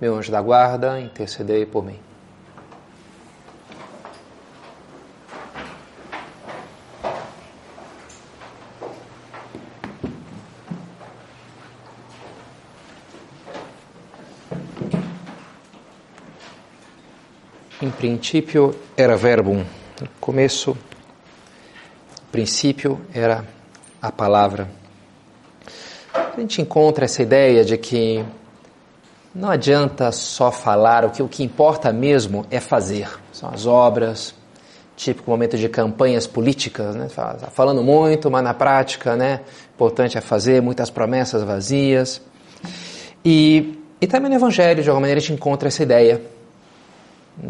meu 0.00 0.14
anjo 0.16 0.32
da 0.32 0.40
guarda, 0.40 0.98
intercedei 0.98 1.66
por 1.66 1.84
mim. 1.84 1.98
Em 17.82 17.90
princípio 17.90 18.74
era 18.96 19.16
verbum. 19.16 19.64
No 20.00 20.08
começo, 20.18 20.76
princípio 22.32 23.00
era 23.12 23.44
a 24.00 24.10
palavra. 24.10 24.70
A 26.14 26.40
gente 26.40 26.62
encontra 26.62 27.04
essa 27.04 27.22
ideia 27.22 27.64
de 27.64 27.76
que 27.76 28.24
não 29.34 29.50
adianta 29.50 30.10
só 30.10 30.50
falar, 30.50 31.04
o 31.04 31.10
que, 31.10 31.22
o 31.22 31.28
que 31.28 31.44
importa 31.44 31.92
mesmo 31.92 32.44
é 32.50 32.58
fazer. 32.58 33.08
São 33.32 33.48
as 33.48 33.64
obras, 33.64 34.34
típico 34.96 35.30
momento 35.30 35.56
de 35.56 35.68
campanhas 35.68 36.26
políticas, 36.26 36.96
né? 36.96 37.08
falando 37.52 37.82
muito, 37.82 38.30
mas 38.30 38.42
na 38.42 38.52
prática, 38.52 39.16
né? 39.16 39.40
Importante 39.74 40.18
é 40.18 40.20
fazer, 40.20 40.60
muitas 40.60 40.90
promessas 40.90 41.42
vazias. 41.42 42.20
E, 43.24 43.78
e 44.00 44.06
também 44.06 44.28
no 44.28 44.36
Evangelho, 44.36 44.82
de 44.82 44.88
alguma 44.90 45.02
maneira, 45.02 45.18
a 45.18 45.22
gente 45.22 45.32
encontra 45.32 45.68
essa 45.68 45.82
ideia. 45.82 46.20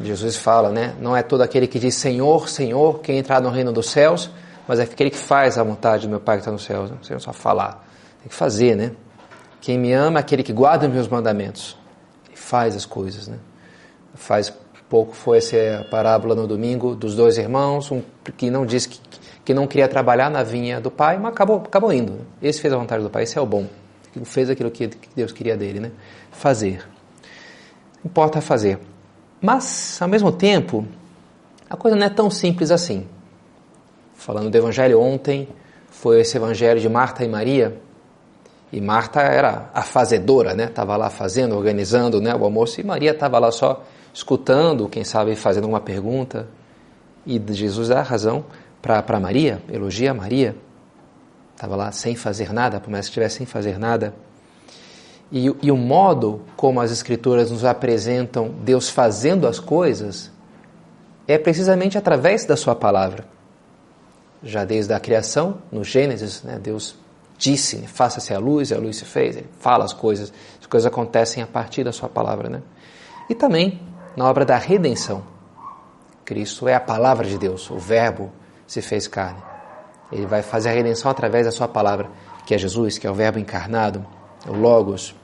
Jesus 0.03 0.37
fala, 0.37 0.71
né? 0.71 0.95
Não 1.01 1.17
é 1.17 1.23
todo 1.23 1.41
aquele 1.41 1.67
que 1.67 1.79
diz 1.79 1.95
Senhor, 1.95 2.49
Senhor, 2.49 3.01
quem 3.01 3.19
entrar 3.19 3.41
no 3.41 3.49
reino 3.49 3.73
dos 3.73 3.91
céus, 3.91 4.31
mas 4.69 4.79
é 4.79 4.83
aquele 4.83 5.11
que 5.11 5.17
faz 5.17 5.59
a 5.59 5.63
vontade 5.63 6.07
do 6.07 6.11
meu 6.11 6.21
Pai 6.21 6.37
que 6.37 6.43
está 6.43 6.53
nos 6.53 6.63
céus. 6.63 6.91
Não 6.91 7.03
sei 7.03 7.19
só 7.19 7.33
falar, 7.33 7.85
tem 8.21 8.29
que 8.29 8.35
fazer, 8.35 8.77
né? 8.77 8.93
Quem 9.61 9.79
me 9.79 9.93
ama 9.93 10.19
é 10.19 10.21
aquele 10.21 10.43
que 10.43 10.53
guarda 10.53 10.89
meus 10.89 11.09
mandamentos. 11.09 11.77
Ele 12.27 12.37
faz 12.37 12.75
as 12.75 12.87
coisas, 12.87 13.29
né? 13.29 13.39
Faz 14.15 14.53
pouco 14.91 15.15
foi 15.15 15.39
essa 15.39 15.87
parábola 15.89 16.35
no 16.35 16.49
domingo 16.49 16.97
dos 16.97 17.15
dois 17.15 17.39
irmãos, 17.39 17.93
um 17.93 18.03
que 18.37 18.51
não 18.51 18.67
disse 18.67 18.89
que, 18.89 19.01
que 19.45 19.55
não 19.55 19.69
queria 19.69 19.87
trabalhar 19.87 20.29
na 20.29 20.43
vinha 20.43 20.81
do 20.81 20.91
pai, 20.91 21.17
mas 21.17 21.33
acabou, 21.33 21.59
acabou 21.59 21.93
indo. 21.93 22.27
Esse 22.43 22.61
fez 22.61 22.75
a 22.75 22.77
vontade 22.77 23.01
do 23.01 23.09
pai, 23.09 23.23
esse 23.23 23.39
é 23.39 23.41
o 23.41 23.47
bom. 23.47 23.67
Fez 24.25 24.51
aquilo 24.51 24.69
que 24.69 24.91
Deus 25.15 25.31
queria 25.31 25.57
dele, 25.57 25.79
né? 25.79 25.93
Fazer. 26.33 26.85
Importa 28.05 28.41
fazer. 28.41 28.81
Mas, 29.41 30.03
ao 30.03 30.09
mesmo 30.09 30.33
tempo, 30.33 30.85
a 31.69 31.77
coisa 31.77 31.97
não 31.97 32.05
é 32.05 32.11
tão 32.11 32.29
simples 32.29 32.73
assim. 32.73 33.07
Falando 34.15 34.51
do 34.51 34.59
evangelho 34.59 35.01
ontem, 35.01 35.49
foi 35.89 36.21
esse 36.21 36.37
evangelho 36.37 36.81
de 36.81 36.89
Marta 36.89 37.25
e 37.25 37.29
Maria, 37.29 37.81
e 38.73 38.81
Marta 38.81 39.21
era 39.21 39.69
a 39.75 39.83
fazedora, 39.83 40.55
né? 40.55 40.65
Estava 40.65 40.97
lá 40.97 41.11
fazendo, 41.11 41.57
organizando 41.57 42.21
né, 42.21 42.35
o 42.35 42.45
almoço, 42.45 42.81
e 42.81 42.85
Maria 42.85 43.11
estava 43.11 43.39
lá 43.39 43.51
só 43.51 43.83
escutando, 44.15 44.89
quem 44.89 45.03
sabe 45.03 45.35
fazendo 45.35 45.67
uma 45.67 45.81
pergunta. 45.81 46.47
E 47.27 47.41
Jesus 47.53 47.89
dá 47.89 48.01
razão 48.03 48.45
para 48.81 49.19
Maria, 49.19 49.61
elogia 49.71 50.15
Maria. 50.15 50.57
Estava 51.55 51.77
lá 51.77 51.91
sem 51.91 52.15
fazer 52.15 52.53
nada, 52.53 52.81
por 52.81 52.91
mais 52.91 53.07
que 53.07 53.11
estivesse 53.11 53.39
sem 53.39 53.47
fazer 53.47 53.79
nada. 53.79 54.15
E, 55.33 55.47
e 55.63 55.71
o 55.71 55.77
modo 55.77 56.43
como 56.57 56.81
as 56.81 56.91
Escrituras 56.91 57.51
nos 57.51 57.65
apresentam 57.65 58.49
Deus 58.63 58.89
fazendo 58.89 59.47
as 59.47 59.59
coisas 59.59 60.31
é 61.27 61.39
precisamente 61.39 61.99
através 61.99 62.45
da 62.45 62.57
Sua 62.57 62.75
palavra. 62.75 63.25
Já 64.43 64.65
desde 64.65 64.93
a 64.93 64.99
criação, 64.99 65.59
no 65.71 65.85
Gênesis, 65.85 66.43
né, 66.43 66.59
Deus 66.61 66.97
disse, 67.41 67.87
faça-se 67.87 68.35
a 68.35 68.39
luz, 68.39 68.71
e 68.71 68.75
a 68.75 68.79
luz 68.79 68.99
se 68.99 69.07
fez, 69.07 69.35
ele 69.35 69.49
fala 69.59 69.83
as 69.83 69.95
coisas, 69.95 70.31
as 70.61 70.67
coisas 70.67 70.87
acontecem 70.87 71.43
a 71.43 71.47
partir 71.47 71.83
da 71.83 71.91
sua 71.91 72.09
palavra, 72.09 72.51
né? 72.51 72.63
E 73.31 73.35
também 73.35 73.81
na 74.15 74.29
obra 74.29 74.45
da 74.45 74.59
redenção. 74.59 75.23
Cristo 76.23 76.69
é 76.69 76.75
a 76.75 76.81
palavra 76.81 77.27
de 77.27 77.39
Deus, 77.39 77.71
o 77.71 77.79
verbo 77.79 78.31
se 78.67 78.83
fez 78.83 79.09
carne. 79.09 79.43
Ele 80.13 80.27
vai 80.27 80.43
fazer 80.43 80.69
a 80.69 80.73
redenção 80.73 81.11
através 81.11 81.47
da 81.47 81.51
sua 81.51 81.67
palavra, 81.67 82.11
que 82.45 82.55
é 82.55 82.59
Jesus, 82.59 82.99
que 82.99 83.07
é 83.07 83.11
o 83.11 83.15
verbo 83.15 83.39
encarnado, 83.39 84.05
o 84.47 84.53
logos. 84.53 85.15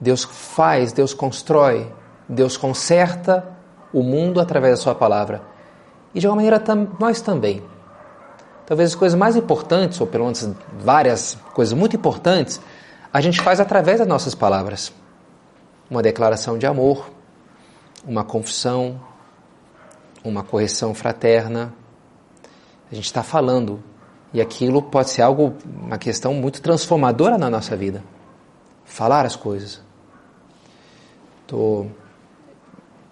Deus 0.00 0.22
faz, 0.22 0.92
Deus 0.92 1.12
constrói, 1.12 1.92
Deus 2.28 2.56
conserta 2.56 3.44
o 3.92 4.04
mundo 4.04 4.40
através 4.40 4.78
da 4.78 4.82
sua 4.82 4.94
palavra. 4.94 5.42
E 6.14 6.20
de 6.20 6.26
alguma 6.26 6.44
maneira 6.44 6.62
nós 7.00 7.20
também 7.20 7.60
talvez 8.66 8.90
as 8.90 8.94
coisas 8.94 9.18
mais 9.18 9.36
importantes, 9.36 10.00
ou 10.00 10.06
pelo 10.06 10.24
menos 10.24 10.48
várias 10.78 11.36
coisas 11.52 11.74
muito 11.74 11.96
importantes, 11.96 12.60
a 13.12 13.20
gente 13.20 13.40
faz 13.40 13.60
através 13.60 13.98
das 13.98 14.08
nossas 14.08 14.34
palavras. 14.34 14.92
Uma 15.90 16.02
declaração 16.02 16.58
de 16.58 16.66
amor, 16.66 17.10
uma 18.06 18.24
confissão, 18.24 19.00
uma 20.24 20.42
correção 20.42 20.94
fraterna. 20.94 21.72
A 22.90 22.94
gente 22.94 23.06
está 23.06 23.22
falando 23.22 23.82
e 24.32 24.40
aquilo 24.40 24.82
pode 24.82 25.10
ser 25.10 25.22
algo, 25.22 25.54
uma 25.64 25.98
questão 25.98 26.34
muito 26.34 26.60
transformadora 26.60 27.38
na 27.38 27.50
nossa 27.50 27.76
vida. 27.76 28.02
Falar 28.84 29.24
as 29.24 29.36
coisas. 29.36 29.80
Estou 31.42 31.90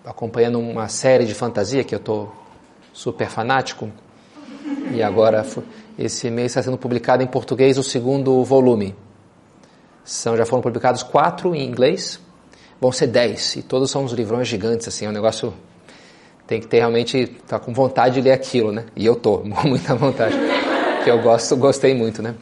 acompanhando 0.04 0.58
uma 0.58 0.88
série 0.88 1.26
de 1.26 1.34
fantasia 1.34 1.84
que 1.84 1.94
eu 1.94 1.98
estou 1.98 2.34
super 2.92 3.28
fanático 3.28 3.90
e 4.94 5.02
agora, 5.02 5.44
esse 5.98 6.30
mês 6.30 6.52
está 6.52 6.62
sendo 6.62 6.78
publicado 6.78 7.22
em 7.22 7.26
português 7.26 7.78
o 7.78 7.82
segundo 7.82 8.42
volume. 8.44 8.94
São, 10.04 10.36
já 10.36 10.44
foram 10.44 10.62
publicados 10.62 11.02
quatro 11.02 11.54
em 11.54 11.64
inglês, 11.64 12.20
vão 12.80 12.92
ser 12.92 13.06
dez, 13.06 13.56
e 13.56 13.62
todos 13.62 13.90
são 13.90 14.04
uns 14.04 14.12
livrões 14.12 14.48
gigantes, 14.48 14.88
assim, 14.88 15.06
é 15.06 15.08
um 15.08 15.12
negócio... 15.12 15.54
Tem 16.46 16.60
que 16.60 16.66
ter 16.66 16.78
realmente, 16.78 17.26
tá 17.46 17.58
com 17.58 17.72
vontade 17.72 18.16
de 18.16 18.20
ler 18.20 18.32
aquilo, 18.32 18.72
né? 18.72 18.84
E 18.96 19.06
eu 19.06 19.14
tô, 19.14 19.38
com 19.62 19.68
muita 19.68 19.94
vontade, 19.94 20.36
que 21.02 21.10
eu 21.10 21.22
gosto, 21.22 21.56
gostei 21.56 21.94
muito, 21.94 22.20
né? 22.20 22.34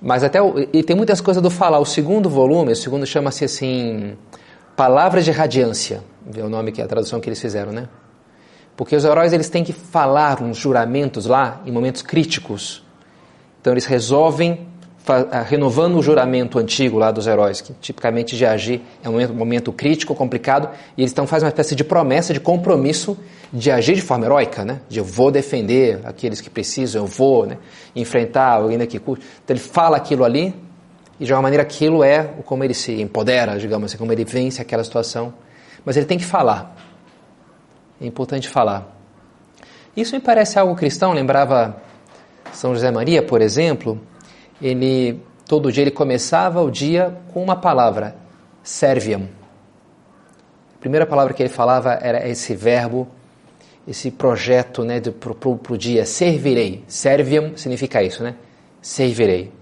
Mas 0.00 0.22
até, 0.22 0.38
e 0.72 0.82
tem 0.82 0.94
muitas 0.94 1.20
coisas 1.20 1.42
do 1.42 1.50
falar. 1.50 1.78
O 1.78 1.84
segundo 1.84 2.28
volume, 2.28 2.72
o 2.72 2.76
segundo 2.76 3.06
chama-se 3.06 3.44
assim, 3.44 4.16
Palavras 4.76 5.24
de 5.24 5.30
Radiância, 5.30 6.02
é 6.36 6.42
o 6.42 6.48
nome 6.48 6.72
que 6.72 6.80
é 6.80 6.84
a 6.84 6.88
tradução 6.88 7.20
que 7.20 7.28
eles 7.28 7.40
fizeram, 7.40 7.72
né? 7.72 7.88
Porque 8.76 8.96
os 8.96 9.04
heróis 9.04 9.32
eles 9.32 9.48
têm 9.48 9.62
que 9.62 9.72
falar 9.72 10.42
uns 10.42 10.56
juramentos 10.56 11.26
lá 11.26 11.60
em 11.64 11.70
momentos 11.70 12.02
críticos. 12.02 12.82
Então 13.60 13.72
eles 13.72 13.86
resolvem 13.86 14.66
ah, 15.06 15.42
renovando 15.42 15.98
o 15.98 16.02
juramento 16.02 16.58
antigo 16.58 16.98
lá 16.98 17.10
dos 17.10 17.26
heróis, 17.26 17.60
que 17.60 17.74
tipicamente 17.74 18.36
de 18.36 18.46
agir 18.46 18.80
é 19.02 19.08
um 19.08 19.34
momento, 19.34 19.70
crítico, 19.70 20.14
complicado, 20.14 20.70
e 20.96 21.02
eles 21.02 21.12
então 21.12 21.26
fazem 21.26 21.44
uma 21.44 21.50
espécie 21.50 21.74
de 21.74 21.84
promessa, 21.84 22.32
de 22.32 22.40
compromisso 22.40 23.14
de 23.52 23.70
agir 23.70 23.94
de 23.96 24.00
forma 24.00 24.24
heróica, 24.24 24.64
né? 24.64 24.80
De 24.88 24.98
eu 24.98 25.04
vou 25.04 25.30
defender 25.30 26.00
aqueles 26.04 26.40
que 26.40 26.48
precisam, 26.48 27.02
eu 27.02 27.06
vou 27.06 27.44
né? 27.44 27.58
enfrentar 27.94 28.48
alguém 28.52 28.78
daqui. 28.78 28.96
Então 28.96 29.16
ele 29.50 29.60
fala 29.60 29.96
aquilo 29.96 30.24
ali, 30.24 30.54
e 31.20 31.26
de 31.26 31.32
alguma 31.32 31.42
maneira 31.42 31.62
aquilo 31.62 32.02
é 32.02 32.24
como 32.46 32.64
ele 32.64 32.74
se 32.74 33.00
empodera, 33.00 33.58
digamos 33.58 33.90
assim, 33.90 33.98
como 33.98 34.10
ele 34.10 34.24
vence 34.24 34.60
aquela 34.62 34.82
situação. 34.82 35.34
Mas 35.84 35.98
ele 35.98 36.06
tem 36.06 36.16
que 36.16 36.24
falar 36.24 36.74
é 38.04 38.08
importante 38.08 38.48
falar. 38.48 38.94
Isso 39.96 40.14
me 40.14 40.20
parece 40.20 40.58
algo 40.58 40.74
cristão, 40.74 41.12
lembrava 41.12 41.80
São 42.52 42.74
José 42.74 42.90
Maria, 42.90 43.22
por 43.22 43.40
exemplo, 43.40 44.00
ele 44.60 45.20
todo 45.46 45.70
dia 45.70 45.82
ele 45.82 45.90
começava 45.90 46.62
o 46.62 46.70
dia 46.70 47.16
com 47.32 47.42
uma 47.42 47.56
palavra, 47.56 48.16
serviam. 48.62 49.28
A 50.74 50.78
primeira 50.80 51.06
palavra 51.06 51.32
que 51.32 51.42
ele 51.42 51.48
falava 51.48 51.92
era 51.94 52.28
esse 52.28 52.54
verbo, 52.54 53.08
esse 53.86 54.10
projeto 54.10 54.84
né, 54.84 55.00
para 55.00 55.72
o 55.72 55.78
dia, 55.78 56.04
servirei. 56.04 56.84
Serviam 56.88 57.56
significa 57.56 58.02
isso, 58.02 58.22
né? 58.22 58.34
Servirei. 58.80 59.52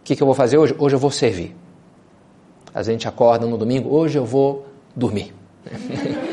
O 0.00 0.04
que, 0.04 0.16
que 0.16 0.22
eu 0.22 0.26
vou 0.26 0.34
fazer 0.34 0.58
hoje? 0.58 0.74
Hoje 0.78 0.94
eu 0.94 0.98
vou 0.98 1.10
servir. 1.10 1.54
A 2.72 2.82
gente 2.82 3.06
acorda 3.06 3.46
no 3.46 3.58
domingo, 3.58 3.94
hoje 3.94 4.18
eu 4.18 4.24
vou 4.24 4.66
dormir. 4.94 5.34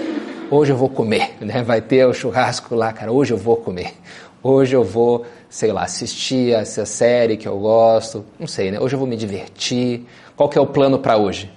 hoje 0.51 0.71
eu 0.71 0.77
vou 0.77 0.89
comer, 0.89 1.35
né? 1.41 1.63
Vai 1.63 1.81
ter 1.81 2.05
o 2.05 2.13
churrasco 2.13 2.75
lá, 2.75 2.91
cara, 2.93 3.11
hoje 3.11 3.33
eu 3.33 3.37
vou 3.37 3.57
comer. 3.57 3.93
Hoje 4.41 4.75
eu 4.75 4.83
vou, 4.83 5.25
sei 5.49 5.71
lá, 5.71 5.83
assistir 5.83 6.53
essa 6.53 6.85
série 6.85 7.35
que 7.35 7.47
eu 7.47 7.57
gosto, 7.57 8.23
não 8.39 8.45
sei, 8.45 8.71
né? 8.71 8.79
Hoje 8.79 8.95
eu 8.95 8.99
vou 8.99 9.07
me 9.07 9.17
divertir. 9.17 10.05
Qual 10.35 10.47
que 10.47 10.57
é 10.57 10.61
o 10.61 10.67
plano 10.67 10.99
para 10.99 11.17
hoje? 11.17 11.51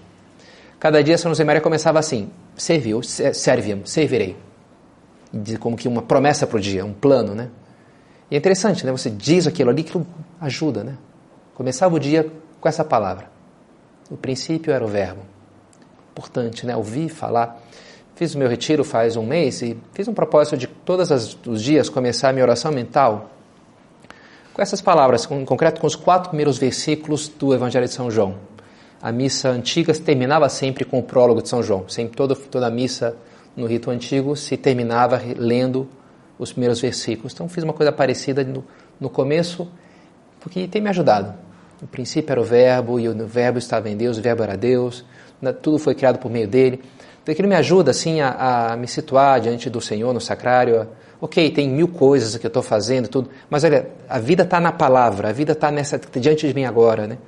Cada 0.81 1.03
dia 1.03 1.19
São 1.19 1.31
José 1.31 1.45
Maria 1.45 1.61
começava 1.61 1.99
assim: 1.99 2.31
serviu, 2.57 3.03
serviam, 3.03 3.85
servirei. 3.85 4.37
Como 5.61 5.77
que 5.77 5.87
uma 5.87 6.01
promessa 6.01 6.47
para 6.47 6.57
o 6.57 6.61
dia, 6.61 6.85
um 6.85 6.95
plano, 6.95 7.35
né? 7.35 7.51
E 8.31 8.35
é 8.35 8.39
interessante, 8.39 8.87
né? 8.87 8.93
Você 8.93 9.11
diz 9.11 9.47
aquilo 9.47 9.71
ali, 9.71 9.83
que 9.83 10.01
ajuda, 10.41 10.83
né? 10.83 10.97
Começava 11.55 11.95
o 11.95 11.99
dia 11.99 12.31
com 12.61 12.69
essa 12.69 12.85
palavra. 12.85 13.31
O 14.11 14.17
princípio 14.17 14.73
era 14.73 14.83
o 14.83 14.89
verbo. 14.89 15.21
Importante, 16.13 16.65
né? 16.65 16.75
Ouvir, 16.77 17.09
falar. 17.09 17.61
Fiz 18.19 18.35
o 18.35 18.39
meu 18.39 18.49
retiro 18.49 18.83
faz 18.83 19.15
um 19.15 19.25
mês 19.25 19.63
e 19.63 19.79
fiz 19.95 20.09
um 20.09 20.13
propósito 20.13 20.57
de 20.57 20.67
todos 20.67 21.39
os 21.47 21.63
dias 21.63 21.89
começar 21.89 22.31
a 22.31 22.33
minha 22.33 22.45
oração 22.45 22.73
mental 22.73 23.31
com 24.53 24.61
essas 24.61 24.81
palavras, 24.81 25.25
em 25.31 25.45
concreto 25.45 25.81
com 25.81 25.87
os 25.87 25.95
quatro 25.95 26.31
primeiros 26.31 26.59
versículos 26.59 27.29
do 27.29 27.55
Evangelho 27.55 27.87
de 27.87 27.95
São 27.95 28.11
João. 28.11 28.35
A 29.01 29.13
missa 29.13 29.51
antiga 29.51 29.95
terminava 29.95 30.49
sempre 30.49 30.85
com 30.85 30.99
o 30.99 31.03
prólogo 31.05 31.41
de 31.41 31.49
São 31.49 31.63
João. 31.63 31.89
Sempre 31.89 32.17
toda, 32.17 32.35
toda 32.35 32.67
a 32.67 32.71
missa 32.71 33.15
no 33.57 33.67
rito 33.67 33.89
antigo 33.89 34.35
se 34.35 34.57
terminava 34.57 35.23
lendo 35.37 35.87
os 36.41 36.51
primeiros 36.51 36.81
versículos. 36.81 37.33
Então 37.33 37.49
fiz 37.49 37.63
uma 37.63 37.73
coisa 37.73 37.93
parecida 37.93 38.43
no, 38.43 38.65
no 38.99 39.09
começo, 39.09 39.71
porque 40.41 40.67
tem 40.67 40.83
me 40.83 40.91
ajudado. 40.91 41.35
No 41.81 41.87
princípio 41.87 42.33
era 42.33 42.41
o 42.41 42.45
verbo, 42.45 42.99
e 42.99 43.09
o 43.09 43.27
verbo 43.29 43.61
estava 43.61 43.89
em 43.89 43.97
Deus, 43.97 44.19
o 44.19 44.23
verbo 44.23 44.43
era 44.43 44.57
Deus, 44.57 45.05
tudo 45.63 45.79
foi 45.79 45.95
criado 45.95 46.19
por 46.19 46.33
meio 46.33 46.49
dele. 46.49 46.83
Aquilo 47.31 47.49
me 47.49 47.55
ajuda 47.55 47.91
assim 47.91 48.21
a, 48.21 48.73
a 48.73 48.77
me 48.77 48.89
situar 48.89 49.41
diante 49.41 49.69
do 49.69 49.81
Senhor 49.81 50.15
no 50.15 50.21
sacrário. 50.21 50.89
Ok, 51.21 51.51
tem 51.51 51.69
mil 51.69 51.89
coisas 51.89 52.37
que 52.37 52.47
eu 52.47 52.49
estou 52.49 52.63
fazendo, 52.63 53.09
tudo, 53.09 53.29
mas 53.51 53.65
olha, 53.65 53.89
a 54.09 54.21
vida 54.21 54.45
está 54.45 54.61
na 54.61 54.71
palavra, 54.71 55.29
a 55.29 55.33
vida 55.33 55.53
está 55.53 55.69
nessa 55.69 56.01
diante 56.15 56.47
de 56.47 56.55
mim 56.55 56.65
agora, 56.65 57.09
né? 57.09 57.19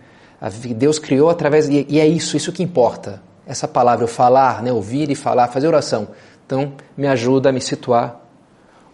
Deus 0.76 0.98
criou 0.98 1.28
através 1.28 1.68
e, 1.68 1.86
e 1.88 1.98
é 1.98 2.06
isso, 2.06 2.36
isso 2.36 2.52
que 2.52 2.62
importa. 2.62 3.20
Essa 3.46 3.66
palavra, 3.66 4.04
eu 4.04 4.08
falar, 4.08 4.62
né, 4.62 4.72
ouvir 4.72 5.10
e 5.10 5.16
falar, 5.16 5.48
fazer 5.48 5.66
oração. 5.66 6.08
Então 6.46 6.72
me 6.96 7.08
ajuda 7.08 7.48
a 7.48 7.52
me 7.52 7.60
situar. 7.60 8.20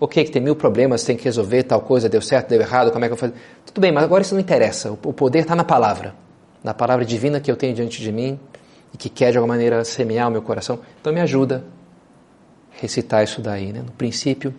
Ok, 0.00 0.24
que 0.24 0.30
tem 0.30 0.42
mil 0.42 0.56
problemas, 0.56 1.04
tem 1.04 1.16
que 1.16 1.24
resolver 1.24 1.62
tal 1.62 1.82
coisa, 1.82 2.08
deu 2.08 2.22
certo, 2.22 2.48
deu 2.48 2.60
errado, 2.60 2.90
como 2.90 3.04
é 3.04 3.08
que 3.08 3.12
eu 3.12 3.18
faço? 3.18 3.34
Tudo 3.66 3.80
bem, 3.80 3.92
mas 3.92 4.02
agora 4.02 4.22
isso 4.22 4.34
não 4.34 4.40
interessa. 4.40 4.90
O 4.90 5.12
poder 5.12 5.40
está 5.40 5.54
na 5.54 5.64
palavra, 5.64 6.14
na 6.64 6.74
palavra 6.74 7.04
divina 7.04 7.38
que 7.38 7.50
eu 7.50 7.56
tenho 7.56 7.74
diante 7.74 8.00
de 8.00 8.10
mim 8.10 8.40
e 8.92 8.96
que 8.96 9.08
quer 9.08 9.30
de 9.30 9.38
alguma 9.38 9.54
maneira 9.54 9.84
semear 9.84 10.28
o 10.28 10.30
meu 10.30 10.42
coração. 10.42 10.80
Então 11.00 11.12
me 11.12 11.20
ajuda 11.20 11.64
a 12.76 12.80
recitar 12.80 13.24
isso 13.24 13.40
daí. 13.40 13.72
Né? 13.72 13.82
No 13.82 13.92
princípio 13.92 14.54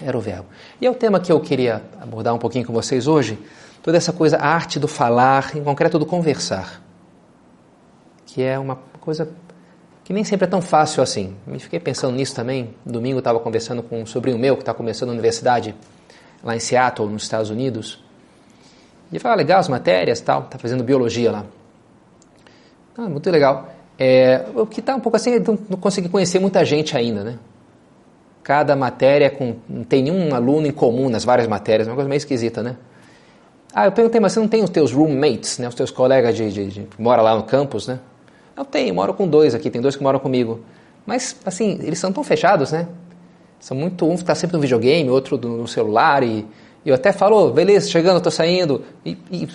era 0.00 0.16
o 0.16 0.20
verbo. 0.20 0.46
E 0.80 0.86
é 0.86 0.90
o 0.90 0.94
tema 0.94 1.20
que 1.20 1.30
eu 1.30 1.40
queria 1.40 1.82
abordar 2.00 2.34
um 2.34 2.38
pouquinho 2.38 2.66
com 2.66 2.72
vocês 2.72 3.06
hoje, 3.06 3.38
toda 3.82 3.96
essa 3.96 4.12
coisa, 4.12 4.36
a 4.36 4.46
arte 4.46 4.78
do 4.78 4.88
falar, 4.88 5.56
em 5.56 5.62
concreto 5.62 5.98
do 5.98 6.06
conversar, 6.06 6.82
que 8.26 8.42
é 8.42 8.58
uma 8.58 8.76
coisa 9.00 9.28
que 10.04 10.12
nem 10.12 10.24
sempre 10.24 10.46
é 10.46 10.48
tão 10.48 10.60
fácil 10.60 11.02
assim. 11.02 11.36
Me 11.46 11.58
fiquei 11.58 11.78
pensando 11.78 12.16
nisso 12.16 12.34
também. 12.34 12.74
Domingo 12.84 13.18
estava 13.18 13.38
conversando 13.38 13.82
com 13.82 14.02
um 14.02 14.06
sobrinho 14.06 14.38
meu 14.38 14.56
que 14.56 14.62
está 14.62 14.74
começando 14.74 15.10
a 15.10 15.12
universidade 15.12 15.74
lá 16.42 16.56
em 16.56 16.58
Seattle, 16.58 17.08
nos 17.08 17.22
Estados 17.22 17.50
Unidos. 17.50 18.02
E 19.10 19.14
ele 19.14 19.20
falou, 19.20 19.34
ah, 19.34 19.36
legal 19.36 19.60
as 19.60 19.68
matérias 19.68 20.20
tal, 20.20 20.42
está 20.42 20.58
fazendo 20.58 20.82
biologia 20.82 21.30
lá. 21.30 21.46
Ah, 22.96 23.08
muito 23.08 23.30
legal. 23.30 23.68
É, 23.98 24.46
o 24.54 24.66
que 24.66 24.80
está 24.80 24.94
um 24.94 25.00
pouco 25.00 25.16
assim, 25.16 25.38
não, 25.38 25.58
não 25.68 25.78
consegui 25.78 26.08
conhecer 26.08 26.38
muita 26.38 26.64
gente 26.64 26.96
ainda, 26.96 27.22
né? 27.22 27.38
Cada 28.42 28.74
matéria 28.74 29.30
com, 29.30 29.56
não 29.68 29.84
tem 29.84 30.02
nenhum 30.02 30.34
aluno 30.34 30.66
em 30.66 30.72
comum 30.72 31.08
nas 31.08 31.24
várias 31.24 31.46
matérias, 31.46 31.86
uma 31.86 31.94
coisa 31.94 32.08
meio 32.08 32.18
esquisita, 32.18 32.62
né? 32.62 32.76
Ah, 33.74 33.86
eu 33.86 33.92
perguntei, 33.92 34.20
mas 34.20 34.32
você 34.32 34.40
não 34.40 34.48
tem 34.48 34.62
os 34.62 34.70
teus 34.70 34.92
roommates, 34.92 35.58
né? 35.58 35.68
Os 35.68 35.74
teus 35.74 35.90
colegas 35.90 36.36
de, 36.36 36.50
de, 36.50 36.66
de 36.66 36.82
que 36.82 37.00
mora 37.00 37.22
lá 37.22 37.34
no 37.34 37.44
campus, 37.44 37.86
né? 37.86 38.00
Eu 38.56 38.64
tenho, 38.64 38.94
moro 38.94 39.14
com 39.14 39.26
dois 39.26 39.54
aqui, 39.54 39.70
tem 39.70 39.80
dois 39.80 39.96
que 39.96 40.02
moram 40.02 40.18
comigo. 40.18 40.60
Mas, 41.06 41.36
assim, 41.44 41.78
eles 41.82 41.98
são 41.98 42.12
tão 42.12 42.22
fechados, 42.22 42.72
né? 42.72 42.86
São 43.58 43.76
muito, 43.76 44.04
um 44.04 44.14
está 44.14 44.34
sempre 44.34 44.56
no 44.56 44.60
videogame, 44.60 45.08
outro 45.08 45.38
no 45.38 45.66
celular 45.66 46.22
e 46.22 46.46
eu 46.84 46.94
até 46.94 47.12
falo, 47.12 47.36
oh, 47.36 47.50
beleza, 47.52 47.88
chegando, 47.88 48.16
estou 48.16 48.32
saindo. 48.32 48.84
E, 49.06 49.16
e 49.30 49.48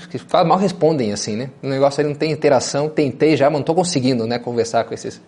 mal 0.45 0.57
respondem 0.57 1.11
assim, 1.11 1.35
né? 1.35 1.49
O 1.61 1.67
negócio 1.67 1.99
ali 1.99 2.09
não 2.09 2.15
tem 2.15 2.31
interação, 2.31 2.87
tentei 2.87 3.35
já, 3.35 3.45
mas 3.45 3.53
não 3.53 3.59
estou 3.61 3.75
conseguindo 3.75 4.25
né, 4.25 4.39
conversar 4.39 4.85
com 4.85 4.93
esses. 4.93 5.21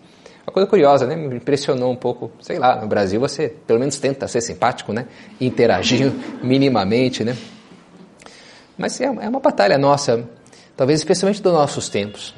Uma 0.46 0.52
coisa 0.52 0.66
curiosa, 0.66 1.06
né? 1.06 1.14
Me 1.14 1.36
impressionou 1.36 1.92
um 1.92 1.96
pouco. 1.96 2.30
Sei 2.40 2.58
lá, 2.58 2.80
no 2.80 2.86
Brasil 2.86 3.20
você 3.20 3.54
pelo 3.66 3.78
menos 3.78 3.98
tenta 3.98 4.26
ser 4.26 4.40
simpático, 4.40 4.92
né? 4.94 5.06
Interagir 5.38 6.10
minimamente, 6.42 7.22
né? 7.22 7.36
Mas 8.78 8.98
é, 8.98 9.04
é 9.04 9.28
uma 9.28 9.40
batalha 9.40 9.76
nossa, 9.76 10.24
talvez 10.74 11.00
especialmente 11.00 11.42
dos 11.42 11.52
nossos 11.52 11.90
tempos. 11.90 12.34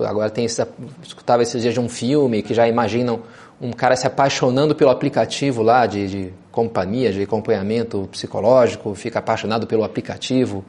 Agora 0.00 0.30
tem 0.30 0.46
esse, 0.46 0.66
escutava 1.02 1.42
esses 1.42 1.60
dias 1.60 1.74
de 1.74 1.80
um 1.80 1.90
filme 1.90 2.42
que 2.42 2.54
já 2.54 2.66
imaginam 2.66 3.22
um 3.60 3.70
cara 3.70 3.94
se 3.96 4.06
apaixonando 4.06 4.74
pelo 4.74 4.90
aplicativo 4.90 5.62
lá 5.62 5.84
de, 5.84 6.08
de 6.08 6.32
companhia, 6.54 7.12
de 7.12 7.20
acompanhamento 7.20 8.08
psicológico, 8.12 8.94
fica 8.94 9.18
apaixonado 9.18 9.66
pelo 9.66 9.82
aplicativo, 9.82 10.64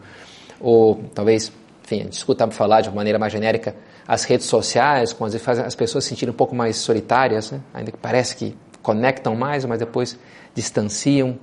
ou 0.59 0.95
talvez, 1.13 1.51
enfim, 1.83 2.07
escuta 2.09 2.49
falar 2.49 2.81
de 2.81 2.89
uma 2.89 2.95
maneira 2.95 3.19
mais 3.19 3.31
genérica 3.31 3.75
as 4.07 4.23
redes 4.23 4.47
sociais, 4.47 5.13
com 5.13 5.25
as 5.25 5.35
as 5.35 5.75
pessoas 5.75 6.03
se 6.03 6.09
sentirem 6.09 6.33
um 6.33 6.35
pouco 6.35 6.55
mais 6.55 6.77
solitárias, 6.77 7.51
né? 7.51 7.61
ainda 7.71 7.91
que 7.91 7.97
parece 7.99 8.35
que 8.35 8.55
conectam 8.81 9.35
mais, 9.35 9.63
mas 9.63 9.77
depois 9.77 10.17
distanciam. 10.55 11.37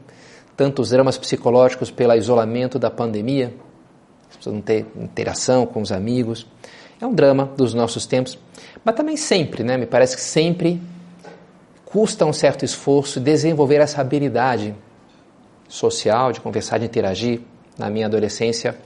Tantos 0.57 0.91
dramas 0.91 1.17
psicológicos 1.17 1.91
pelo 1.91 2.15
isolamento 2.15 2.79
da 2.79 2.91
pandemia, 2.91 3.55
as 4.29 4.37
pessoas 4.37 4.55
não 4.57 4.63
ter 4.63 4.87
interação 4.97 5.67
com 5.67 5.81
os 5.81 5.91
amigos. 5.91 6.47
É 7.01 7.07
um 7.07 7.15
drama 7.15 7.51
dos 7.57 7.75
nossos 7.75 8.07
tempos, 8.07 8.39
mas 8.85 8.95
também 8.95 9.17
sempre, 9.17 9.63
né? 9.65 9.77
Me 9.77 9.87
parece 9.87 10.15
que 10.15 10.23
sempre 10.23 10.81
custa 11.93 12.25
um 12.25 12.33
certo 12.33 12.65
esforço 12.65 13.21
desenvolver 13.21 13.77
essa 13.77 14.01
habilidade 14.01 14.75
social, 15.69 16.33
de 16.33 16.41
conversar, 16.41 16.79
de 16.79 16.87
interagir. 16.87 17.41
Na 17.79 17.91
minha 17.91 18.07
adolescência, 18.07 18.77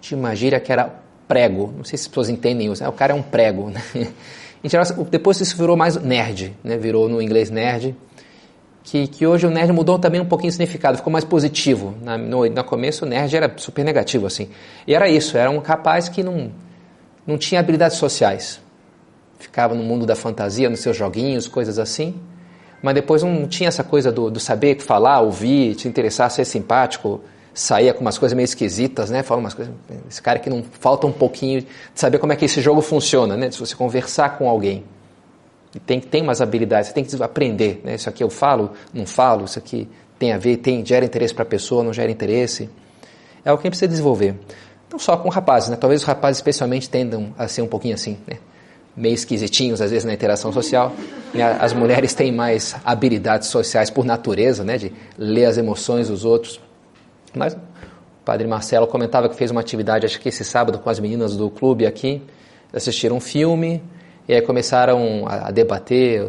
tinha 0.00 0.18
uma 0.18 0.34
gíria 0.34 0.58
que 0.58 0.72
era 0.72 0.92
prego. 1.28 1.72
Não 1.76 1.84
sei 1.84 1.96
se 1.96 2.04
as 2.04 2.08
pessoas 2.08 2.28
entendem 2.28 2.70
isso. 2.72 2.82
Né? 2.82 2.88
O 2.88 2.92
cara 2.92 3.12
é 3.12 3.14
um 3.16 3.22
prego. 3.22 3.70
Né? 3.70 3.80
Depois 5.10 5.40
isso 5.40 5.56
virou 5.56 5.76
mais 5.76 5.96
nerd, 5.96 6.56
né? 6.62 6.76
virou 6.76 7.08
no 7.08 7.22
inglês 7.22 7.50
nerd. 7.50 7.94
Que, 8.82 9.08
que 9.08 9.26
hoje 9.26 9.46
o 9.46 9.50
nerd 9.50 9.72
mudou 9.72 9.98
também 9.98 10.20
um 10.20 10.26
pouquinho 10.26 10.50
o 10.50 10.52
significado, 10.52 10.96
ficou 10.96 11.12
mais 11.12 11.24
positivo. 11.24 11.94
Na, 12.02 12.16
no, 12.16 12.48
no 12.48 12.64
começo 12.64 13.04
o 13.04 13.08
nerd 13.08 13.34
era 13.34 13.52
super 13.56 13.84
negativo, 13.84 14.26
assim. 14.26 14.48
E 14.86 14.94
era 14.94 15.08
isso, 15.08 15.36
era 15.36 15.50
um 15.50 15.58
rapaz 15.58 16.08
que 16.08 16.22
não, 16.22 16.52
não 17.26 17.36
tinha 17.36 17.58
habilidades 17.58 17.96
sociais 17.96 18.60
ficava 19.38 19.74
no 19.74 19.82
mundo 19.82 20.06
da 20.06 20.16
fantasia, 20.16 20.68
nos 20.68 20.80
seus 20.80 20.96
joguinhos, 20.96 21.48
coisas 21.48 21.78
assim. 21.78 22.14
Mas 22.82 22.94
depois 22.94 23.22
não 23.22 23.46
tinha 23.46 23.68
essa 23.68 23.82
coisa 23.82 24.12
do, 24.12 24.30
do 24.30 24.38
saber 24.38 24.80
falar, 24.80 25.20
ouvir, 25.20 25.74
te 25.74 25.88
interessar, 25.88 26.30
ser 26.30 26.44
simpático, 26.44 27.20
saía 27.54 27.94
com 27.94 28.02
umas 28.02 28.18
coisas 28.18 28.36
meio 28.36 28.44
esquisitas, 28.44 29.10
né? 29.10 29.22
Fala 29.22 29.40
umas 29.40 29.54
coisas. 29.54 29.74
Esse 30.08 30.20
cara 30.20 30.38
que 30.38 30.50
não 30.50 30.62
falta 30.62 31.06
um 31.06 31.12
pouquinho 31.12 31.62
de 31.62 31.68
saber 31.94 32.18
como 32.18 32.32
é 32.32 32.36
que 32.36 32.44
esse 32.44 32.60
jogo 32.60 32.82
funciona, 32.82 33.36
né? 33.36 33.50
Se 33.50 33.58
você 33.58 33.74
conversar 33.74 34.36
com 34.36 34.48
alguém. 34.48 34.84
E 35.74 35.80
tem, 35.80 36.00
tem 36.00 36.22
umas 36.22 36.40
habilidades, 36.40 36.88
você 36.88 36.94
tem 36.94 37.04
que 37.04 37.22
aprender, 37.22 37.80
né? 37.82 37.94
Isso 37.94 38.08
aqui 38.08 38.22
eu 38.22 38.30
falo, 38.30 38.72
não 38.92 39.06
falo, 39.06 39.46
isso 39.46 39.58
aqui 39.58 39.88
tem 40.18 40.32
a 40.32 40.38
ver, 40.38 40.58
tem, 40.58 40.84
gera 40.84 41.04
interesse 41.04 41.34
para 41.34 41.42
a 41.42 41.46
pessoa, 41.46 41.82
não 41.82 41.92
gera 41.92 42.10
interesse. 42.10 42.68
É 43.44 43.52
o 43.52 43.56
que 43.56 43.62
a 43.62 43.64
gente 43.64 43.70
precisa 43.70 43.88
desenvolver. 43.88 44.34
Não 44.90 44.98
só 44.98 45.16
com 45.16 45.28
rapazes, 45.28 45.68
né? 45.68 45.76
Talvez 45.76 46.02
os 46.02 46.06
rapazes 46.06 46.38
especialmente 46.38 46.88
tendam 46.88 47.34
a 47.38 47.48
ser 47.48 47.62
um 47.62 47.66
pouquinho 47.66 47.94
assim, 47.94 48.18
né? 48.26 48.38
Meio 48.96 49.14
esquisitinhos 49.14 49.80
às 49.80 49.90
vezes 49.90 50.04
na 50.04 50.14
interação 50.14 50.52
social. 50.52 50.92
As 51.60 51.72
mulheres 51.72 52.14
têm 52.14 52.32
mais 52.32 52.74
habilidades 52.84 53.48
sociais 53.48 53.90
por 53.90 54.04
natureza, 54.04 54.64
né, 54.64 54.78
de 54.78 54.92
ler 55.18 55.44
as 55.44 55.58
emoções 55.58 56.08
dos 56.08 56.24
outros. 56.24 56.60
Mas 57.34 57.54
o 57.54 57.58
padre 58.24 58.46
Marcelo 58.46 58.86
comentava 58.86 59.28
que 59.28 59.36
fez 59.36 59.50
uma 59.50 59.60
atividade, 59.60 60.06
acho 60.06 60.18
que 60.18 60.28
esse 60.28 60.44
sábado, 60.44 60.78
com 60.78 60.88
as 60.88 60.98
meninas 60.98 61.36
do 61.36 61.50
clube 61.50 61.86
aqui, 61.86 62.22
assistiram 62.72 63.16
um 63.16 63.20
filme 63.20 63.82
e 64.28 64.34
aí 64.34 64.42
começaram 64.42 65.26
a, 65.28 65.50
debater 65.50 66.26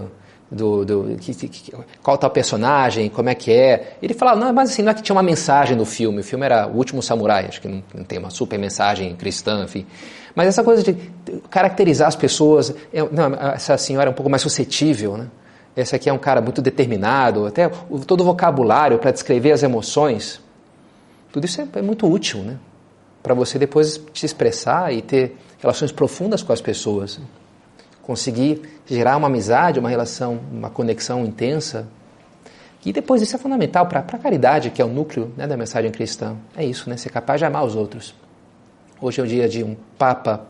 do, 0.51 0.85
do 0.85 1.17
que, 1.19 1.33
que, 1.33 1.73
qual 2.01 2.17
tal 2.17 2.29
personagem, 2.29 3.09
como 3.09 3.29
é 3.29 3.35
que 3.35 3.51
é. 3.51 3.97
Ele 4.01 4.13
falava, 4.13 4.39
não, 4.39 4.53
mas 4.53 4.71
assim, 4.71 4.81
não 4.81 4.91
é 4.91 4.93
que 4.93 5.01
tinha 5.01 5.15
uma 5.15 5.23
mensagem 5.23 5.75
no 5.75 5.85
filme, 5.85 6.19
o 6.19 6.23
filme 6.23 6.45
era 6.45 6.67
O 6.67 6.75
Último 6.75 7.01
Samurai, 7.01 7.45
acho 7.47 7.61
que 7.61 7.67
não, 7.67 7.83
não 7.93 8.03
tem 8.03 8.19
uma 8.19 8.29
super 8.29 8.59
mensagem 8.59 9.15
cristã, 9.15 9.63
enfim. 9.63 9.85
Mas 10.37 10.49
essa 10.49 10.63
coisa 10.63 10.83
de 10.83 10.93
caracterizar 11.49 12.07
as 12.07 12.15
pessoas, 12.15 12.71
é, 12.93 13.01
não, 13.11 13.33
essa 13.55 13.75
senhora 13.75 14.07
é 14.07 14.11
um 14.11 14.13
pouco 14.13 14.29
mais 14.29 14.43
suscetível, 14.43 15.17
né? 15.17 15.29
Esse 15.75 15.95
aqui 15.95 16.07
é 16.07 16.13
um 16.13 16.19
cara 16.19 16.39
muito 16.41 16.61
determinado, 16.61 17.47
até 17.47 17.67
todo 18.05 18.21
o 18.21 18.23
vocabulário 18.23 18.99
para 18.99 19.09
descrever 19.09 19.51
as 19.51 19.63
emoções, 19.63 20.39
tudo 21.31 21.45
isso 21.45 21.59
é, 21.59 21.67
é 21.73 21.81
muito 21.81 22.07
útil, 22.07 22.41
né? 22.41 22.59
Para 23.23 23.33
você 23.33 23.57
depois 23.57 23.99
te 24.13 24.27
expressar 24.27 24.93
e 24.93 25.01
ter 25.01 25.35
relações 25.57 25.91
profundas 25.91 26.43
com 26.43 26.53
as 26.53 26.61
pessoas 26.61 27.19
conseguir 28.03 28.61
gerar 28.85 29.17
uma 29.17 29.25
amizade, 29.25 29.79
uma 29.79 29.89
relação, 29.89 30.39
uma 30.51 30.69
conexão 30.69 31.25
intensa. 31.25 31.87
E 32.85 32.93
depois 32.93 33.23
isso 33.23 33.35
é 33.35 33.39
fundamental 33.39 33.87
para 33.87 34.01
a 34.01 34.17
caridade, 34.19 34.69
que 34.69 34.83
é 34.83 34.85
o 34.85 34.87
núcleo 34.87 35.33
né, 35.35 35.47
da 35.47 35.57
mensagem 35.57 35.89
cristã. 35.89 36.35
É 36.55 36.63
isso, 36.63 36.87
né? 36.91 36.95
Ser 36.95 37.09
capaz 37.09 37.39
de 37.39 37.45
amar 37.45 37.65
os 37.65 37.75
outros. 37.75 38.13
Hoje 38.99 39.21
é 39.21 39.23
o 39.23 39.27
dia 39.27 39.47
de 39.47 39.63
um 39.63 39.75
Papa 39.97 40.45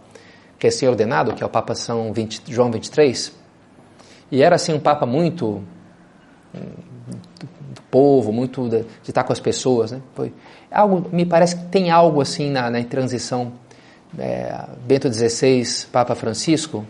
recém-ordenado, 0.58 1.34
que 1.34 1.44
é 1.44 1.46
o 1.46 1.50
Papa 1.50 1.76
São 1.76 2.14
20, 2.14 2.44
João 2.48 2.72
23, 2.72 3.34
e 4.32 4.42
era 4.42 4.56
assim 4.56 4.74
um 4.74 4.80
Papa 4.80 5.06
muito 5.06 5.62
do 6.54 7.82
povo, 7.92 8.32
muito 8.32 8.70
de, 8.70 8.84
de 8.84 9.10
estar 9.10 9.24
com 9.24 9.34
as 9.34 9.40
pessoas, 9.40 9.92
né? 9.92 10.02
Foi 10.16 10.34
algo, 10.72 11.10
me 11.12 11.26
parece 11.26 11.58
que 11.58 11.66
tem 11.66 11.92
algo 11.92 12.22
assim 12.22 12.50
na, 12.50 12.70
na 12.70 12.84
transição 12.84 13.52
é, 14.18 14.66
Bento 14.86 15.12
XVI, 15.12 15.86
Papa 15.92 16.16
Francisco, 16.16 16.86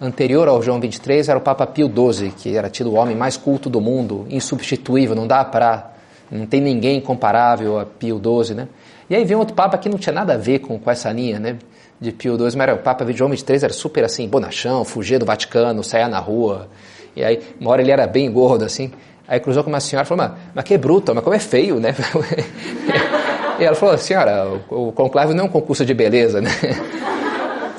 anterior 0.00 0.46
ao 0.46 0.62
João 0.62 0.78
23 0.78 1.28
era 1.28 1.38
o 1.38 1.42
Papa 1.42 1.66
Pio 1.66 1.88
XII, 1.88 2.30
que 2.32 2.56
era 2.56 2.68
tido 2.68 2.90
o 2.90 2.94
homem 2.94 3.16
mais 3.16 3.36
culto 3.36 3.70
do 3.70 3.80
mundo, 3.80 4.26
insubstituível, 4.28 5.16
não 5.16 5.26
dá 5.26 5.44
para, 5.44 5.90
não 6.30 6.46
tem 6.46 6.60
ninguém 6.60 7.00
comparável 7.00 7.78
a 7.78 7.86
Pio 7.86 8.20
XII, 8.44 8.54
né? 8.54 8.68
E 9.08 9.14
aí 9.14 9.24
veio 9.24 9.38
outro 9.38 9.54
Papa 9.54 9.78
que 9.78 9.88
não 9.88 9.98
tinha 9.98 10.12
nada 10.12 10.34
a 10.34 10.36
ver 10.36 10.60
com, 10.60 10.78
com 10.78 10.90
essa 10.90 11.10
linha, 11.10 11.38
né? 11.38 11.56
De 12.00 12.12
Pio 12.12 12.36
XII, 12.36 12.44
mas 12.44 12.60
era, 12.60 12.74
o 12.74 12.78
Papa 12.78 13.10
João 13.12 13.30
23 13.30 13.64
era 13.64 13.72
super 13.72 14.04
assim, 14.04 14.28
bonachão, 14.28 14.84
fugia 14.84 15.18
do 15.18 15.26
Vaticano, 15.26 15.82
saia 15.82 16.08
na 16.08 16.18
rua, 16.20 16.68
e 17.16 17.24
aí 17.24 17.40
uma 17.60 17.70
hora 17.70 17.82
ele 17.82 17.90
era 17.90 18.06
bem 18.06 18.30
gordo 18.30 18.64
assim, 18.64 18.92
aí 19.26 19.40
cruzou 19.40 19.64
com 19.64 19.70
uma 19.70 19.80
senhora 19.80 20.06
e 20.06 20.08
falou, 20.08 20.24
mas, 20.24 20.38
mas 20.54 20.64
que 20.64 20.78
bruto, 20.78 21.12
mas 21.12 21.24
como 21.24 21.34
é 21.34 21.40
feio, 21.40 21.80
né? 21.80 21.92
e 23.58 23.64
ela 23.64 23.74
falou, 23.74 23.98
senhora, 23.98 24.60
o, 24.70 24.88
o 24.88 24.92
conclave 24.92 25.34
não 25.34 25.44
é 25.44 25.46
um 25.48 25.50
concurso 25.50 25.84
de 25.84 25.92
beleza, 25.92 26.40
né? 26.40 26.50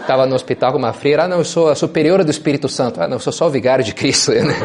estava 0.09 0.25
no 0.25 0.33
hospital 0.33 0.71
com 0.71 0.79
uma 0.79 0.91
freira, 0.91 1.25
ah, 1.25 1.27
não, 1.27 1.37
eu 1.37 1.45
sou 1.45 1.69
a 1.69 1.75
superiora 1.75 2.23
do 2.23 2.31
Espírito 2.31 2.67
Santo. 2.67 2.99
Ah, 2.99 3.07
não, 3.07 3.17
eu 3.17 3.19
sou 3.19 3.31
só 3.31 3.45
o 3.45 3.49
vigário 3.49 3.85
de 3.85 3.93
Cristo. 3.93 4.31
Né? 4.31 4.55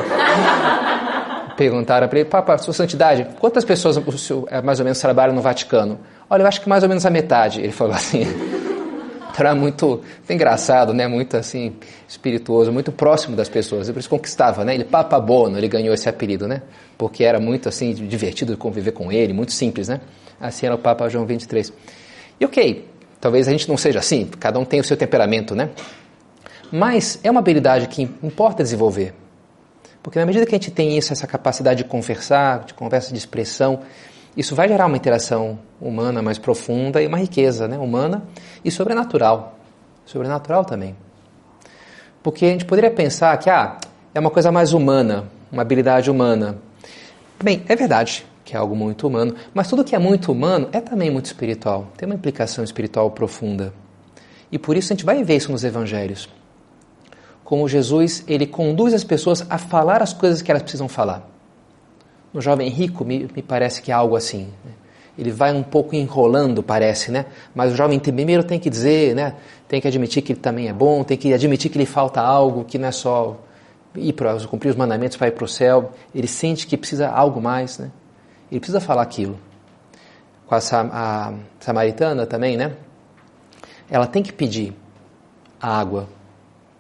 Perguntaram 1.55 2.09
para 2.09 2.19
ele, 2.19 2.29
Papa, 2.29 2.57
sua 2.57 2.73
santidade, 2.73 3.27
quantas 3.39 3.63
pessoas 3.63 3.99
eh, 4.49 4.63
mais 4.63 4.81
ou 4.81 4.85
menos 4.85 4.99
trabalham 4.99 5.35
no 5.35 5.43
Vaticano? 5.43 6.01
Olha, 6.29 6.43
eu 6.43 6.47
acho 6.47 6.61
que 6.61 6.69
mais 6.69 6.83
ou 6.83 6.89
menos 6.89 7.05
a 7.05 7.11
metade. 7.11 7.61
Ele 7.61 7.73
falou 7.73 7.95
assim. 7.95 8.25
Era 9.37 9.53
muito, 9.53 10.01
engraçado, 10.31 10.95
né? 10.95 11.09
Muito 11.09 11.37
assim, 11.37 11.75
espirituoso, 12.09 12.71
muito 12.71 12.93
próximo 12.93 13.35
das 13.35 13.49
pessoas. 13.49 13.91
Por 13.91 13.99
isso 13.99 14.09
conquistava, 14.09 14.65
né? 14.65 14.77
Ele 14.77 14.85
Papa 14.85 15.19
Bono, 15.19 15.59
ele 15.59 15.67
ganhou 15.67 15.93
esse 15.93 16.09
apelido, 16.09 16.47
né? 16.47 16.63
Porque 16.97 17.25
era 17.25 17.41
muito 17.41 17.69
assim 17.69 17.93
divertido 17.93 18.57
conviver 18.57 18.93
com 18.93 19.11
ele, 19.11 19.33
muito 19.33 19.53
simples, 19.53 19.89
né? 19.89 20.01
Assim 20.41 20.67
era 20.67 20.77
o 20.77 20.79
Papa 20.79 21.09
João 21.09 21.27
23. 21.27 21.73
E 22.39 22.45
ok, 22.45 22.85
Talvez 23.25 23.49
a 23.49 23.53
gente 23.53 23.67
não 23.71 23.79
seja 23.79 24.01
assim, 24.01 24.27
cada 24.39 24.59
um 24.59 24.67
tem 24.67 24.81
o 24.81 24.85
seu 24.85 24.99
temperamento, 24.99 25.55
né? 25.55 25.71
Mas 26.71 27.19
é 27.25 27.31
uma 27.31 27.41
habilidade 27.41 27.89
que 27.89 28.03
importa 28.03 28.63
desenvolver. 28.63 29.15
Porque 30.03 30.19
na 30.19 30.27
medida 30.27 30.45
que 30.45 30.55
a 30.55 30.59
gente 30.59 30.71
tem 30.71 30.99
isso, 30.99 31.11
essa 31.11 31.27
capacidade 31.27 31.83
de 31.83 31.89
conversar, 31.89 32.67
de 32.67 32.75
conversa 32.75 33.13
de 33.13 33.17
expressão, 33.17 33.81
isso 34.37 34.55
vai 34.55 34.69
gerar 34.69 34.87
uma 34.87 34.97
interação 34.97 35.59
humana 35.81 36.23
mais 36.23 36.39
profunda 36.39 37.03
e 37.03 37.07
uma 37.07 37.19
riqueza 37.19 37.69
né, 37.69 37.79
humana 37.79 38.25
e 38.65 38.71
sobrenatural. 38.71 39.59
Sobrenatural 40.05 40.65
também. 40.65 40.97
Porque 42.23 42.47
a 42.47 42.51
gente 42.51 42.65
poderia 42.65 42.91
pensar 42.91 43.37
que 43.39 43.49
ah, 43.49 43.79
é 44.15 44.21
uma 44.21 44.31
coisa 44.31 44.51
mais 44.51 44.73
humana, 44.73 45.25
uma 45.53 45.63
habilidade 45.63 46.11
humana. 46.11 46.59
Bem, 47.43 47.63
é 47.69 47.77
verdade 47.77 48.27
que 48.45 48.55
é 48.55 48.59
algo 48.59 48.77
muito 48.77 49.07
humano, 49.07 49.35
mas 49.55 49.69
tudo 49.69 49.83
que 49.83 49.97
é 49.97 49.99
muito 49.99 50.31
humano 50.31 50.69
é 50.71 50.81
também 50.81 51.11
muito 51.11 51.27
espiritual, 51.27 51.89
tem 51.97 52.07
uma 52.07 52.15
implicação 52.15 52.63
espiritual 52.63 53.11
profunda. 53.11 53.73
E 54.53 54.59
por 54.59 54.77
isso 54.77 54.93
a 54.93 54.95
gente 54.95 55.05
vai 55.05 55.25
ver 55.25 55.37
isso 55.37 55.51
nos 55.51 55.65
evangelhos. 55.65 56.29
Como 57.43 57.69
Jesus, 57.69 58.23
ele 58.29 58.47
conduz 58.47 58.93
as 58.93 59.03
pessoas 59.03 59.45
a 59.49 59.59
falar 59.59 60.03
as 60.03 60.13
coisas 60.13 60.43
que 60.43 60.51
elas 60.51 60.63
precisam 60.63 60.89
falar. 60.89 61.34
No 62.35 62.41
jovem 62.41 62.69
rico, 62.69 63.05
me, 63.05 63.29
me 63.35 63.43
parece 63.43 63.81
que 63.81 63.93
é 63.93 63.95
algo 63.95 64.17
assim. 64.17 64.49
Né? 64.65 64.73
Ele 65.17 65.31
vai 65.31 65.53
um 65.53 65.63
pouco 65.63 65.95
enrolando, 65.95 66.63
parece, 66.63 67.13
né? 67.13 67.27
Mas 67.55 67.73
o 67.73 67.77
jovem 67.77 68.01
primeiro 68.01 68.43
tem 68.43 68.59
que 68.59 68.69
dizer, 68.69 69.15
né? 69.15 69.37
Tem 69.69 69.81
que 69.81 69.87
admitir 69.87 70.23
que 70.23 70.33
ele 70.33 70.41
também 70.41 70.69
é 70.69 70.73
bom, 70.73 71.05
tem 71.05 71.17
que 71.17 71.33
admitir 71.33 71.71
que 71.71 71.79
lhe 71.79 71.87
falta 71.87 72.21
algo, 72.21 72.65
que 72.65 72.77
não 72.77 72.89
é 72.89 72.93
só 72.93 73.39
ir 73.95 74.13
para 74.13 74.35
cumprir 74.47 74.71
os 74.71 74.77
mandamentos 74.77 75.17
para 75.17 75.29
ir 75.29 75.31
para 75.31 75.45
o 75.45 75.49
céu. 75.49 75.93
Ele 76.13 76.27
sente 76.27 76.67
que 76.67 76.77
precisa 76.77 77.09
algo 77.09 77.41
mais, 77.41 77.79
né? 77.79 77.93
Ele 78.51 78.59
precisa 78.59 78.81
falar 78.81 79.03
aquilo. 79.03 79.39
Com 80.47 80.57
a, 80.57 80.59
a 80.59 81.33
samaritana 81.61 82.27
também, 82.27 82.57
né? 82.57 82.73
Ela 83.89 84.09
tem 84.09 84.23
que 84.23 84.33
pedir 84.33 84.75
a 85.61 85.79
água. 85.79 86.09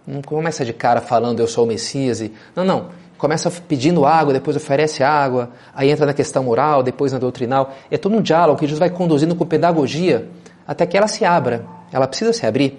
Não 0.04 0.20
começa 0.20 0.64
de 0.64 0.73
cara 0.73 1.00
falando 1.00 1.38
eu 1.38 1.46
sou 1.46 1.64
o 1.64 1.68
Messias. 1.68 2.20
E... 2.20 2.32
Não, 2.56 2.64
não. 2.64 2.90
Começa 3.16 3.50
pedindo 3.50 4.04
água, 4.04 4.33
depois 4.33 4.56
oferece 4.56 5.02
água, 5.02 5.50
aí 5.75 5.90
entra 5.90 6.04
na 6.04 6.12
questão 6.12 6.42
moral, 6.42 6.83
depois 6.83 7.12
na 7.12 7.18
doutrinal. 7.18 7.73
É 7.90 7.97
todo 7.97 8.16
um 8.16 8.21
diálogo 8.21 8.59
que 8.59 8.66
Jesus 8.66 8.78
vai 8.78 8.90
conduzindo 8.90 9.35
com 9.35 9.47
pedagogia 9.47 10.28
até 10.66 10.85
que 10.87 10.97
ela 10.97 11.06
se 11.06 11.25
abra. 11.25 11.64
Ela 11.92 12.06
precisa 12.06 12.33
se 12.33 12.44
abrir. 12.47 12.78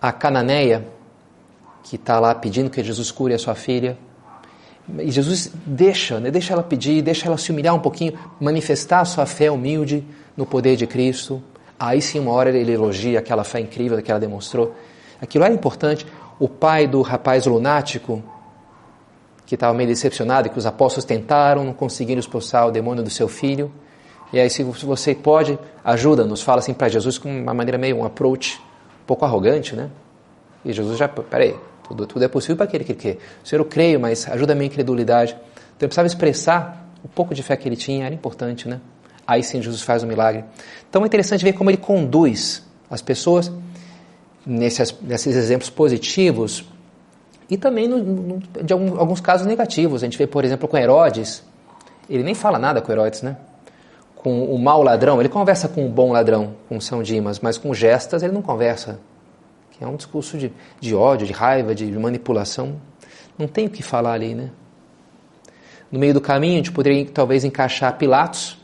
A 0.00 0.12
cananeia, 0.12 0.86
que 1.82 1.96
está 1.96 2.20
lá 2.20 2.34
pedindo 2.34 2.70
que 2.70 2.82
Jesus 2.82 3.10
cure 3.10 3.34
a 3.34 3.38
sua 3.38 3.54
filha, 3.54 3.98
e 4.98 5.10
Jesus 5.10 5.52
deixa, 5.66 6.18
né? 6.18 6.30
deixa 6.30 6.54
ela 6.54 6.62
pedir, 6.62 7.02
deixa 7.02 7.26
ela 7.26 7.36
se 7.36 7.50
humilhar 7.52 7.74
um 7.74 7.78
pouquinho, 7.78 8.14
manifestar 8.40 9.00
a 9.00 9.04
sua 9.04 9.26
fé 9.26 9.50
humilde 9.50 10.04
no 10.36 10.46
poder 10.46 10.76
de 10.76 10.86
Cristo. 10.86 11.42
Aí 11.78 12.00
sim, 12.00 12.18
uma 12.18 12.32
hora 12.32 12.50
ele 12.50 12.72
elogia 12.72 13.18
aquela 13.18 13.44
fé 13.44 13.60
incrível 13.60 14.00
que 14.02 14.10
ela 14.10 14.18
demonstrou. 14.18 14.74
Aquilo 15.20 15.44
era 15.44 15.52
importante. 15.52 16.06
O 16.38 16.48
pai 16.48 16.86
do 16.86 17.02
rapaz 17.02 17.44
lunático, 17.44 18.22
que 19.48 19.54
estava 19.54 19.72
meio 19.72 19.88
decepcionado 19.88 20.50
que 20.50 20.58
os 20.58 20.66
apóstolos 20.66 21.06
tentaram, 21.06 21.64
não 21.64 21.72
conseguiram 21.72 22.20
expulsar 22.20 22.68
o 22.68 22.70
demônio 22.70 23.02
do 23.02 23.08
seu 23.08 23.26
filho. 23.26 23.72
E 24.30 24.38
aí, 24.38 24.50
se 24.50 24.62
você 24.62 25.14
pode, 25.14 25.58
ajuda-nos, 25.82 26.42
fala 26.42 26.58
assim 26.58 26.74
para 26.74 26.86
Jesus 26.90 27.16
com 27.16 27.30
uma 27.30 27.54
maneira 27.54 27.78
meio, 27.78 27.96
um 27.96 28.04
approach 28.04 28.60
um 29.02 29.06
pouco 29.06 29.24
arrogante, 29.24 29.74
né? 29.74 29.88
E 30.62 30.70
Jesus 30.70 30.98
já, 30.98 31.08
peraí, 31.08 31.56
tudo, 31.82 32.06
tudo 32.06 32.26
é 32.26 32.28
possível 32.28 32.56
para 32.56 32.66
aquele 32.66 32.84
que 32.84 32.92
quer. 32.92 33.16
Senhor, 33.42 33.62
eu 33.62 33.64
creio, 33.64 33.98
mas 33.98 34.28
ajuda 34.28 34.52
a 34.52 34.54
minha 34.54 34.66
incredulidade. 34.66 35.32
Então 35.32 35.86
eu 35.86 35.88
precisava 35.88 36.06
expressar 36.06 36.86
o 37.02 37.08
pouco 37.08 37.34
de 37.34 37.42
fé 37.42 37.56
que 37.56 37.66
ele 37.66 37.76
tinha, 37.76 38.04
era 38.04 38.14
importante, 38.14 38.68
né? 38.68 38.82
Aí 39.26 39.42
sim 39.42 39.62
Jesus 39.62 39.80
faz 39.80 40.04
um 40.04 40.06
milagre. 40.06 40.44
Então 40.90 41.02
é 41.04 41.06
interessante 41.06 41.42
ver 41.42 41.54
como 41.54 41.70
ele 41.70 41.78
conduz 41.78 42.62
as 42.90 43.00
pessoas 43.00 43.50
nesses, 44.44 44.94
nesses 45.00 45.34
exemplos 45.34 45.70
positivos 45.70 46.66
e 47.50 47.56
também 47.56 47.88
no, 47.88 47.98
no, 47.98 48.38
de 48.62 48.72
algum, 48.72 48.98
alguns 48.98 49.20
casos 49.20 49.46
negativos. 49.46 50.02
A 50.02 50.06
gente 50.06 50.18
vê, 50.18 50.26
por 50.26 50.44
exemplo, 50.44 50.68
com 50.68 50.76
Herodes, 50.76 51.42
ele 52.08 52.22
nem 52.22 52.34
fala 52.34 52.58
nada 52.58 52.80
com 52.80 52.92
Herodes, 52.92 53.22
né? 53.22 53.36
Com 54.16 54.44
o 54.44 54.58
mau 54.58 54.82
ladrão, 54.82 55.20
ele 55.20 55.28
conversa 55.28 55.68
com 55.68 55.86
o 55.86 55.88
bom 55.88 56.12
ladrão, 56.12 56.54
com 56.68 56.80
São 56.80 57.02
Dimas, 57.02 57.38
mas 57.40 57.56
com 57.56 57.72
gestas 57.72 58.22
ele 58.22 58.32
não 58.32 58.42
conversa 58.42 58.98
que 59.78 59.84
é 59.84 59.86
um 59.86 59.94
discurso 59.94 60.36
de, 60.36 60.52
de 60.80 60.94
ódio, 60.94 61.24
de 61.24 61.32
raiva, 61.32 61.72
de 61.72 61.86
manipulação. 61.96 62.80
Não 63.38 63.46
tem 63.46 63.66
o 63.66 63.70
que 63.70 63.80
falar 63.80 64.12
ali, 64.12 64.34
né? 64.34 64.50
No 65.90 66.00
meio 66.00 66.12
do 66.12 66.20
caminho, 66.20 66.54
a 66.54 66.56
gente 66.56 66.72
poderia 66.72 67.06
talvez 67.06 67.44
encaixar 67.44 67.96
Pilatos, 67.96 68.58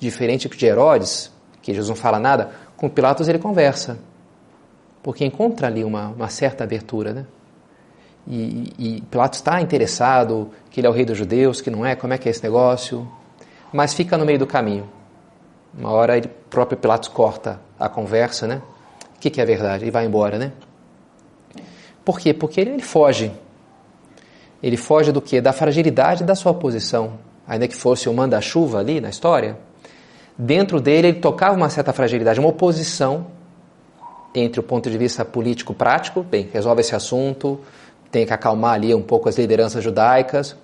diferente 0.00 0.48
de 0.48 0.66
Herodes, 0.66 1.30
que 1.62 1.72
Jesus 1.72 1.88
não 1.88 1.94
fala 1.94 2.18
nada, 2.18 2.50
com 2.76 2.88
Pilatos 2.88 3.28
ele 3.28 3.38
conversa, 3.38 3.96
porque 5.02 5.24
encontra 5.24 5.68
ali 5.68 5.84
uma, 5.84 6.08
uma 6.08 6.28
certa 6.28 6.64
abertura, 6.64 7.12
né? 7.12 7.26
E, 8.26 8.72
e, 8.78 9.00
Pilatos 9.10 9.40
está 9.40 9.60
interessado 9.60 10.50
que 10.70 10.80
ele 10.80 10.86
é 10.86 10.90
o 10.90 10.92
rei 10.92 11.04
dos 11.04 11.18
judeus, 11.18 11.60
que 11.60 11.70
não 11.70 11.84
é, 11.84 11.96
como 11.96 12.12
é 12.12 12.18
que 12.18 12.28
é 12.28 12.30
esse 12.30 12.42
negócio, 12.42 13.06
mas 13.72 13.94
fica 13.94 14.16
no 14.16 14.24
meio 14.24 14.38
do 14.38 14.46
caminho. 14.46 14.88
Uma 15.76 15.90
hora 15.90 16.16
ele 16.16 16.28
próprio 16.48 16.78
Pilatos 16.78 17.08
corta 17.08 17.60
a 17.78 17.88
conversa, 17.88 18.46
né? 18.46 18.62
que, 19.22 19.30
que 19.30 19.40
é 19.40 19.44
verdade? 19.44 19.84
Ele 19.84 19.90
vai 19.92 20.04
embora, 20.04 20.36
né? 20.36 20.50
Por 22.04 22.18
quê? 22.18 22.34
Porque 22.34 22.60
ele, 22.60 22.70
ele 22.70 22.82
foge. 22.82 23.30
Ele 24.60 24.76
foge 24.76 25.12
do 25.12 25.22
quê? 25.22 25.40
Da 25.40 25.52
fragilidade 25.52 26.24
da 26.24 26.34
sua 26.34 26.52
posição. 26.52 27.20
Ainda 27.46 27.68
que 27.68 27.76
fosse 27.76 28.08
o 28.08 28.14
manda-chuva 28.14 28.80
ali 28.80 29.00
na 29.00 29.08
história, 29.08 29.56
dentro 30.36 30.80
dele 30.80 31.08
ele 31.08 31.20
tocava 31.20 31.56
uma 31.56 31.68
certa 31.68 31.92
fragilidade, 31.92 32.40
uma 32.40 32.48
oposição 32.48 33.26
entre 34.34 34.58
o 34.58 34.62
ponto 34.62 34.90
de 34.90 34.98
vista 34.98 35.24
político 35.24 35.72
prático, 35.72 36.22
bem, 36.22 36.48
resolve 36.52 36.80
esse 36.80 36.94
assunto, 36.94 37.60
tem 38.12 38.24
que 38.24 38.32
acalmar 38.32 38.74
ali 38.74 38.94
um 38.94 39.02
pouco 39.02 39.28
as 39.28 39.36
lideranças 39.36 39.82
judaicas, 39.82 40.56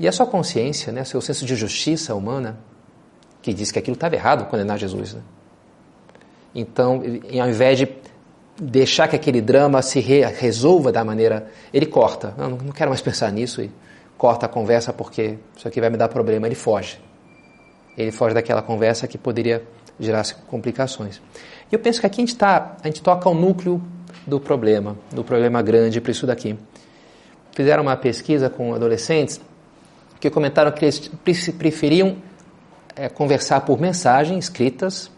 e 0.00 0.08
a 0.08 0.12
sua 0.12 0.26
consciência, 0.26 0.90
né, 0.90 1.04
seu 1.04 1.20
senso 1.20 1.44
de 1.44 1.54
justiça 1.54 2.14
humana, 2.14 2.58
que 3.42 3.52
diz 3.52 3.70
que 3.70 3.78
aquilo 3.78 3.94
estava 3.94 4.14
errado 4.14 4.46
condenar 4.46 4.78
Jesus. 4.78 5.14
Né? 5.14 5.20
Então, 6.54 7.02
ao 7.40 7.48
invés 7.48 7.78
de 7.78 7.86
deixar 8.60 9.08
que 9.08 9.16
aquele 9.16 9.40
drama 9.40 9.82
se 9.82 10.00
re 10.00 10.24
resolva 10.24 10.92
da 10.92 11.04
maneira. 11.04 11.48
Ele 11.72 11.86
corta. 11.86 12.34
Não, 12.36 12.50
não 12.50 12.72
quero 12.72 12.90
mais 12.90 13.00
pensar 13.00 13.30
nisso 13.32 13.62
e 13.62 13.70
corta 14.16 14.46
a 14.46 14.48
conversa 14.48 14.92
porque 14.92 15.38
isso 15.56 15.66
aqui 15.66 15.80
vai 15.80 15.90
me 15.90 15.96
dar 15.96 16.08
problema. 16.08 16.46
Ele 16.46 16.54
foge. 16.54 16.98
Ele 17.96 18.10
foge 18.10 18.34
daquela 18.34 18.62
conversa 18.62 19.06
que 19.06 19.18
poderia 19.18 19.62
gerar 19.98 20.24
complicações. 20.46 21.20
E 21.70 21.74
eu 21.74 21.78
penso 21.78 22.00
que 22.00 22.06
aqui 22.06 22.20
a 22.20 22.24
gente, 22.24 22.36
tá, 22.36 22.76
a 22.82 22.86
gente 22.86 23.02
toca 23.02 23.28
o 23.28 23.34
núcleo 23.34 23.82
do 24.26 24.40
problema, 24.40 24.96
do 25.12 25.22
problema 25.22 25.62
grande 25.62 26.00
para 26.00 26.10
isso 26.10 26.26
daqui. 26.26 26.56
Fizeram 27.54 27.82
uma 27.82 27.96
pesquisa 27.96 28.50
com 28.50 28.74
adolescentes 28.74 29.40
que 30.20 30.28
comentaram 30.30 30.72
que 30.72 30.84
eles 30.84 31.08
preferiam 31.56 32.16
é, 32.96 33.08
conversar 33.08 33.60
por 33.60 33.80
mensagem 33.80 34.38
escritas 34.38 35.10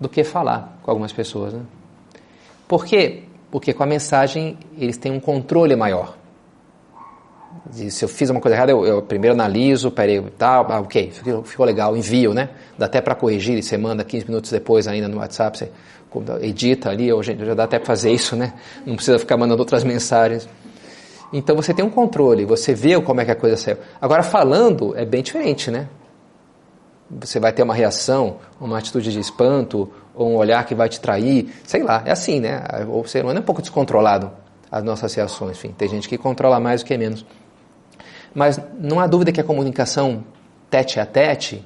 do 0.00 0.08
que 0.08 0.24
falar 0.24 0.78
com 0.82 0.90
algumas 0.90 1.12
pessoas. 1.12 1.52
Né? 1.52 1.62
Porque 2.66 3.22
porque 3.54 3.72
com 3.72 3.84
a 3.84 3.86
mensagem 3.86 4.58
eles 4.76 4.96
têm 4.96 5.12
um 5.12 5.20
controle 5.20 5.76
maior. 5.76 6.16
E 7.76 7.88
se 7.88 8.04
eu 8.04 8.08
fiz 8.08 8.28
uma 8.28 8.40
coisa 8.40 8.56
errada, 8.56 8.72
eu, 8.72 8.84
eu 8.84 9.00
primeiro 9.00 9.32
analiso, 9.32 9.92
peraí, 9.92 10.20
tá, 10.36 10.56
ah, 10.56 10.80
ok, 10.80 11.12
ficou, 11.12 11.44
ficou, 11.44 11.64
legal, 11.64 11.96
envio, 11.96 12.34
né? 12.34 12.48
Dá 12.76 12.86
até 12.86 13.00
para 13.00 13.14
corrigir, 13.14 13.62
você 13.62 13.78
manda 13.78 14.02
15 14.02 14.26
minutos 14.26 14.50
depois 14.50 14.88
ainda 14.88 15.06
no 15.06 15.18
WhatsApp, 15.18 15.56
você 15.56 15.70
edita 16.40 16.90
ali, 16.90 17.12
hoje 17.12 17.36
já 17.38 17.54
dá 17.54 17.62
até 17.62 17.78
para 17.78 17.86
fazer 17.86 18.10
isso, 18.10 18.34
né? 18.34 18.54
Não 18.84 18.96
precisa 18.96 19.20
ficar 19.20 19.36
mandando 19.36 19.60
outras 19.60 19.84
mensagens. 19.84 20.48
Então 21.32 21.56
você 21.56 21.74
tem 21.74 21.84
um 21.84 21.90
controle, 21.90 22.44
você 22.44 22.74
vê 22.74 23.00
como 23.00 23.20
é 23.20 23.24
que 23.24 23.30
a 23.30 23.36
coisa 23.36 23.56
saiu. 23.56 23.78
Agora 24.00 24.22
falando 24.22 24.96
é 24.96 25.04
bem 25.04 25.22
diferente, 25.22 25.70
né? 25.70 25.88
Você 27.10 27.38
vai 27.38 27.52
ter 27.52 27.62
uma 27.62 27.74
reação, 27.74 28.38
uma 28.60 28.78
atitude 28.78 29.12
de 29.12 29.20
espanto, 29.20 29.90
ou 30.14 30.30
um 30.30 30.36
olhar 30.36 30.64
que 30.64 30.74
vai 30.74 30.88
te 30.88 31.00
trair, 31.00 31.52
sei 31.64 31.82
lá, 31.82 32.02
é 32.06 32.12
assim, 32.12 32.40
né? 32.40 32.62
O 32.88 33.04
ser 33.04 33.24
humano 33.24 33.40
é 33.40 33.42
um 33.42 33.44
pouco 33.44 33.60
descontrolado, 33.60 34.30
as 34.70 34.82
nossas 34.82 35.12
reações, 35.14 35.58
enfim, 35.58 35.74
tem 35.76 35.88
gente 35.88 36.08
que 36.08 36.16
controla 36.16 36.58
mais 36.60 36.82
do 36.82 36.86
que 36.86 36.96
menos. 36.96 37.26
Mas 38.34 38.60
não 38.78 38.98
há 38.98 39.06
dúvida 39.06 39.30
que 39.30 39.40
a 39.40 39.44
comunicação 39.44 40.24
tete 40.70 40.98
a 40.98 41.06
tete 41.06 41.64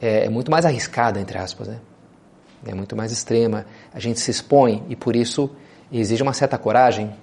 é, 0.00 0.26
é 0.26 0.28
muito 0.28 0.50
mais 0.50 0.66
arriscada, 0.66 1.20
entre 1.20 1.38
aspas, 1.38 1.68
né? 1.68 1.78
É 2.66 2.74
muito 2.74 2.96
mais 2.96 3.12
extrema. 3.12 3.64
A 3.94 4.00
gente 4.00 4.20
se 4.20 4.30
expõe 4.30 4.82
e 4.88 4.96
por 4.96 5.14
isso 5.14 5.50
exige 5.90 6.22
uma 6.22 6.32
certa 6.32 6.58
coragem. 6.58 7.14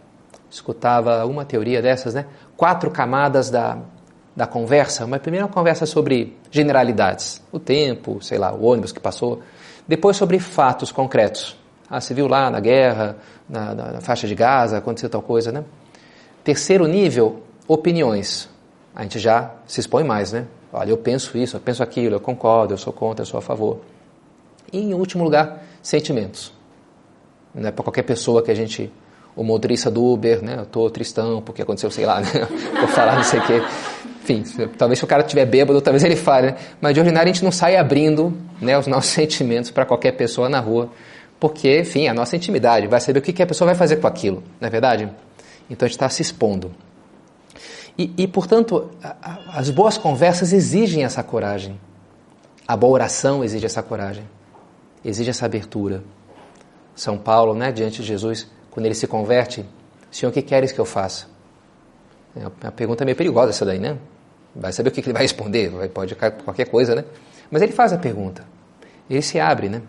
Escutava 0.49 1.25
uma 1.25 1.43
teoria 1.45 1.81
dessas, 1.81 2.13
né? 2.13 2.25
Quatro 2.55 2.89
camadas 2.91 3.49
da, 3.49 3.77
da 4.35 4.47
conversa. 4.47 5.05
Uma 5.05 5.19
primeira 5.19 5.47
conversa 5.47 5.85
sobre 5.85 6.37
generalidades, 6.51 7.41
o 7.51 7.59
tempo, 7.59 8.19
sei 8.21 8.37
lá, 8.37 8.53
o 8.53 8.63
ônibus 8.63 8.91
que 8.91 8.99
passou. 8.99 9.41
Depois 9.87 10.17
sobre 10.17 10.39
fatos 10.39 10.91
concretos. 10.91 11.57
Ah, 11.89 12.01
você 12.01 12.13
viu 12.13 12.27
lá 12.27 12.49
na 12.49 12.59
guerra, 12.59 13.17
na, 13.47 13.75
na, 13.75 13.91
na 13.93 14.01
faixa 14.01 14.27
de 14.27 14.33
Gaza, 14.33 14.77
aconteceu 14.77 15.09
tal 15.09 15.21
coisa, 15.21 15.51
né? 15.51 15.63
Terceiro 16.43 16.87
nível, 16.87 17.43
opiniões. 17.67 18.49
A 18.95 19.03
gente 19.03 19.19
já 19.19 19.51
se 19.67 19.79
expõe 19.79 20.03
mais, 20.03 20.31
né? 20.31 20.47
Olha, 20.71 20.89
eu 20.89 20.97
penso 20.97 21.37
isso, 21.37 21.55
eu 21.55 21.61
penso 21.61 21.81
aquilo, 21.83 22.15
eu 22.15 22.19
concordo, 22.19 22.73
eu 22.73 22.77
sou 22.77 22.91
contra, 22.91 23.21
eu 23.21 23.25
sou 23.25 23.37
a 23.37 23.41
favor. 23.41 23.79
E 24.73 24.79
em 24.79 24.93
último 24.93 25.23
lugar, 25.23 25.63
sentimentos. 25.81 26.51
Não 27.53 27.69
é 27.69 27.71
para 27.71 27.83
qualquer 27.83 28.03
pessoa 28.03 28.43
que 28.43 28.51
a 28.51 28.55
gente, 28.55 28.91
o 29.35 29.43
motorista 29.43 29.91
do 29.91 30.03
Uber, 30.03 30.43
né? 30.43 30.55
Eu 30.57 30.63
estou 30.63 30.89
tristão 30.89 31.41
porque 31.41 31.61
aconteceu, 31.61 31.91
sei 31.91 32.05
lá, 32.05 32.21
né? 32.21 32.27
Vou 32.79 32.87
falar 32.87 33.15
não 33.15 33.23
sei 33.23 33.39
o 33.39 33.45
quê. 33.45 33.61
Enfim, 34.23 34.43
talvez 34.77 34.97
se 34.97 35.05
o 35.05 35.07
cara 35.07 35.21
estiver 35.21 35.45
bêbado, 35.45 35.79
talvez 35.81 36.03
ele 36.03 36.15
fale, 36.15 36.47
né? 36.47 36.57
Mas 36.81 36.93
de 36.93 36.99
ordinário 36.99 37.29
a 37.29 37.33
gente 37.33 37.43
não 37.43 37.51
sai 37.51 37.75
abrindo 37.75 38.33
né, 38.59 38.77
os 38.77 38.87
nossos 38.87 39.11
sentimentos 39.13 39.69
para 39.69 39.85
qualquer 39.85 40.13
pessoa 40.13 40.49
na 40.49 40.59
rua, 40.59 40.89
porque, 41.39 41.81
enfim, 41.81 42.05
é 42.05 42.09
a 42.09 42.13
nossa 42.13 42.35
intimidade, 42.35 42.87
vai 42.87 42.99
saber 42.99 43.19
o 43.19 43.21
que, 43.21 43.33
que 43.33 43.43
a 43.43 43.45
pessoa 43.45 43.67
vai 43.67 43.75
fazer 43.75 43.97
com 43.97 44.07
aquilo, 44.07 44.41
não 44.59 44.67
é 44.67 44.71
verdade? 44.71 45.09
Então 45.69 45.85
a 45.85 45.89
gente 45.89 45.95
está 45.95 46.09
se 46.09 46.21
expondo. 46.21 46.71
E, 47.97 48.13
e 48.17 48.27
portanto, 48.27 48.89
a, 49.03 49.15
a, 49.21 49.59
as 49.59 49.69
boas 49.69 49.97
conversas 49.97 50.53
exigem 50.53 51.03
essa 51.03 51.21
coragem. 51.21 51.79
A 52.67 52.75
boa 52.75 52.93
oração 52.93 53.43
exige 53.43 53.65
essa 53.65 53.83
coragem, 53.83 54.23
exige 55.03 55.29
essa 55.29 55.45
abertura. 55.45 56.03
São 56.95 57.17
Paulo, 57.17 57.53
né, 57.53 57.71
diante 57.71 58.01
de 58.01 58.07
Jesus, 58.07 58.47
quando 58.75 58.87
ele 58.87 58.93
se 58.93 59.07
converte, 59.07 59.65
Senhor, 60.11 60.29
o 60.29 60.33
que 60.33 60.41
queres 60.41 60.73
que 60.73 60.79
eu 60.79 60.83
faça? 60.83 61.27
É 62.35 62.41
uma 62.41 62.71
pergunta 62.73 63.05
meio 63.05 63.15
perigosa 63.15 63.51
essa 63.51 63.63
daí, 63.63 63.79
né? 63.79 63.97
Vai 64.53 64.73
saber 64.73 64.89
o 64.89 64.91
que 64.91 64.99
ele 64.99 65.13
vai 65.13 65.21
responder, 65.21 65.71
pode 65.93 66.13
qualquer 66.13 66.65
coisa, 66.65 66.93
né? 66.93 67.05
Mas 67.49 67.61
ele 67.61 67.71
faz 67.71 67.93
a 67.93 67.97
pergunta. 67.97 68.43
Ele 69.09 69.21
se 69.21 69.39
abre, 69.39 69.69
né? 69.69 69.81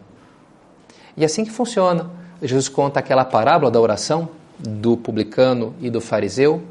E 1.16 1.24
é 1.24 1.26
assim 1.26 1.44
que 1.44 1.50
funciona. 1.50 2.08
Jesus 2.40 2.68
conta 2.68 3.00
aquela 3.00 3.24
parábola 3.24 3.72
da 3.72 3.80
oração 3.80 4.28
do 4.56 4.96
publicano 4.96 5.74
e 5.80 5.90
do 5.90 6.00
fariseu. 6.00 6.62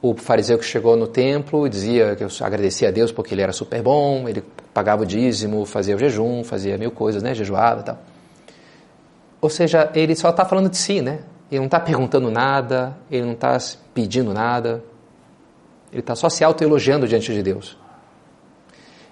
O 0.00 0.14
fariseu 0.14 0.60
que 0.60 0.64
chegou 0.64 0.96
no 0.96 1.08
templo 1.08 1.68
dizia 1.68 2.14
que 2.14 2.22
eu 2.22 2.28
agradecia 2.42 2.86
a 2.86 2.92
Deus 2.92 3.10
porque 3.10 3.34
ele 3.34 3.42
era 3.42 3.52
super 3.52 3.82
bom, 3.82 4.28
ele 4.28 4.44
pagava 4.72 5.02
o 5.02 5.06
dízimo, 5.06 5.66
fazia 5.66 5.96
o 5.96 5.98
jejum, 5.98 6.44
fazia 6.44 6.78
mil 6.78 6.92
coisas, 6.92 7.20
né? 7.20 7.34
Jejuava 7.34 7.80
e 7.80 7.84
tal. 7.84 7.98
Ou 9.40 9.48
seja, 9.48 9.90
ele 9.94 10.14
só 10.14 10.30
está 10.30 10.44
falando 10.44 10.68
de 10.68 10.76
si, 10.76 11.00
né? 11.00 11.20
Ele 11.50 11.60
não 11.60 11.66
está 11.66 11.80
perguntando 11.80 12.30
nada, 12.30 12.96
ele 13.10 13.24
não 13.24 13.32
está 13.32 13.58
pedindo 13.92 14.32
nada, 14.32 14.84
ele 15.90 16.00
está 16.00 16.14
só 16.14 16.28
se 16.28 16.44
autoelogiando 16.44 17.08
diante 17.08 17.32
de 17.32 17.42
Deus. 17.42 17.76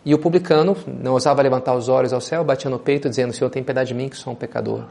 E 0.05 0.15
o 0.15 0.19
publicano 0.19 0.77
não 0.87 1.13
ousava 1.13 1.43
levantar 1.43 1.75
os 1.75 1.89
olhos 1.89 2.13
ao 2.13 2.21
céu, 2.21 2.45
batia 2.45 2.71
no 2.71 2.79
peito, 2.79 3.09
dizendo: 3.09 3.33
Senhor, 3.33 3.51
tem 3.51 3.63
piedade 3.63 3.89
de 3.89 3.95
mim, 3.95 4.09
que 4.09 4.17
sou 4.17 4.33
um 4.33 4.37
pecador. 4.37 4.85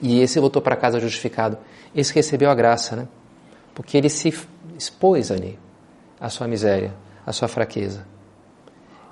E 0.00 0.20
esse 0.20 0.40
voltou 0.40 0.62
para 0.62 0.76
casa 0.76 0.98
justificado. 0.98 1.58
Esse 1.94 2.14
recebeu 2.14 2.50
a 2.50 2.54
graça, 2.54 2.96
né? 2.96 3.08
Porque 3.74 3.96
ele 3.96 4.08
se 4.08 4.32
expôs 4.76 5.30
ali 5.30 5.58
a 6.20 6.28
sua 6.28 6.48
miséria, 6.48 6.94
a 7.26 7.32
sua 7.32 7.48
fraqueza. 7.48 8.06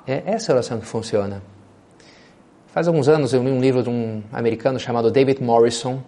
É 0.07 0.23
essa 0.27 0.53
oração 0.53 0.81
que 0.81 0.87
funciona. 0.87 1.43
Faz 2.77 2.89
alguns 2.89 3.09
anos 3.09 3.33
eu 3.33 3.43
li 3.43 3.51
um 3.51 3.59
livro 3.59 3.83
de 3.83 3.89
um 3.89 4.23
americano 4.31 4.79
chamado 4.79 5.11
David 5.11 5.43
Morrison. 5.43 6.03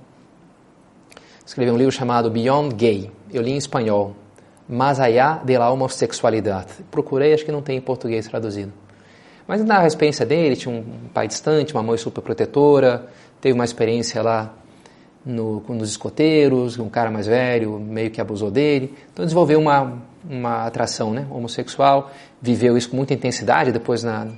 Escreveu 1.46 1.72
um 1.72 1.78
livro 1.78 1.90
chamado 1.90 2.31
Beyond 2.31 2.74
Gay. 2.74 3.11
Eu 3.33 3.40
li 3.40 3.52
em 3.52 3.57
espanhol. 3.57 4.14
Mais 4.68 5.00
allá 5.00 5.40
de 5.42 5.57
la 5.57 5.70
homossexualidade. 5.70 6.85
Procurei, 6.90 7.33
acho 7.33 7.42
que 7.42 7.50
não 7.50 7.62
tem 7.62 7.78
em 7.78 7.81
português 7.81 8.28
traduzido. 8.28 8.70
Mas 9.46 9.64
na 9.64 9.87
experiência 9.87 10.26
dele, 10.26 10.57
tinha 10.57 10.74
um 10.74 10.85
pai 11.14 11.26
distante, 11.26 11.72
uma 11.72 11.83
mãe 11.83 11.96
super 11.96 12.20
protetora, 12.20 13.07
teve 13.40 13.54
uma 13.54 13.64
experiência 13.64 14.20
lá 14.20 14.52
no, 15.24 15.64
nos 15.70 15.88
escoteiros, 15.88 16.78
um 16.78 16.90
cara 16.90 17.11
mais 17.11 17.26
velho 17.26 17.81
meio 17.81 18.11
que 18.11 18.20
abusou 18.20 18.50
dele. 18.50 18.94
Então 19.11 19.24
desenvolveu 19.24 19.59
uma, 19.59 20.02
uma 20.22 20.66
atração 20.66 21.14
né, 21.14 21.26
homossexual, 21.31 22.11
viveu 22.42 22.76
isso 22.76 22.90
com 22.90 22.96
muita 22.98 23.14
intensidade, 23.14 23.72
depois 23.72 24.04
na, 24.04 24.28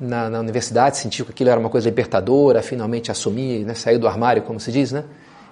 na, 0.00 0.30
na, 0.30 0.40
universidade 0.40 0.96
sentiu 0.96 1.24
que 1.24 1.32
aquilo 1.32 1.50
era 1.50 1.58
uma 1.58 1.70
coisa 1.70 1.88
libertadora, 1.88 2.62
finalmente 2.62 3.10
assumir, 3.10 3.64
né, 3.64 3.74
saiu 3.74 3.98
do 3.98 4.06
armário, 4.06 4.42
como 4.42 4.60
se 4.60 4.70
diz, 4.70 4.92
né? 4.92 5.04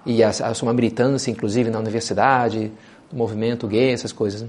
E 0.05 0.23
assumir 0.23 0.71
uma 0.71 0.75
militância, 0.75 1.31
inclusive, 1.31 1.69
na 1.69 1.81
universidade, 1.81 2.73
do 3.11 3.17
movimento 3.17 3.67
gay, 3.67 3.93
essas 3.93 4.13
coisas. 4.13 4.43
Né? 4.43 4.49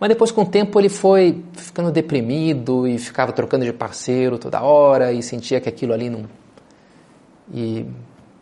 Mas 0.00 0.08
depois, 0.08 0.30
com 0.30 0.42
o 0.42 0.46
tempo, 0.46 0.80
ele 0.80 0.88
foi 0.88 1.44
ficando 1.54 1.90
deprimido 1.90 2.86
e 2.86 2.98
ficava 2.98 3.32
trocando 3.32 3.64
de 3.64 3.72
parceiro 3.72 4.38
toda 4.38 4.62
hora 4.62 5.12
e 5.12 5.22
sentia 5.22 5.60
que 5.60 5.68
aquilo 5.68 5.92
ali 5.92 6.08
não. 6.08 6.24
E 7.52 7.84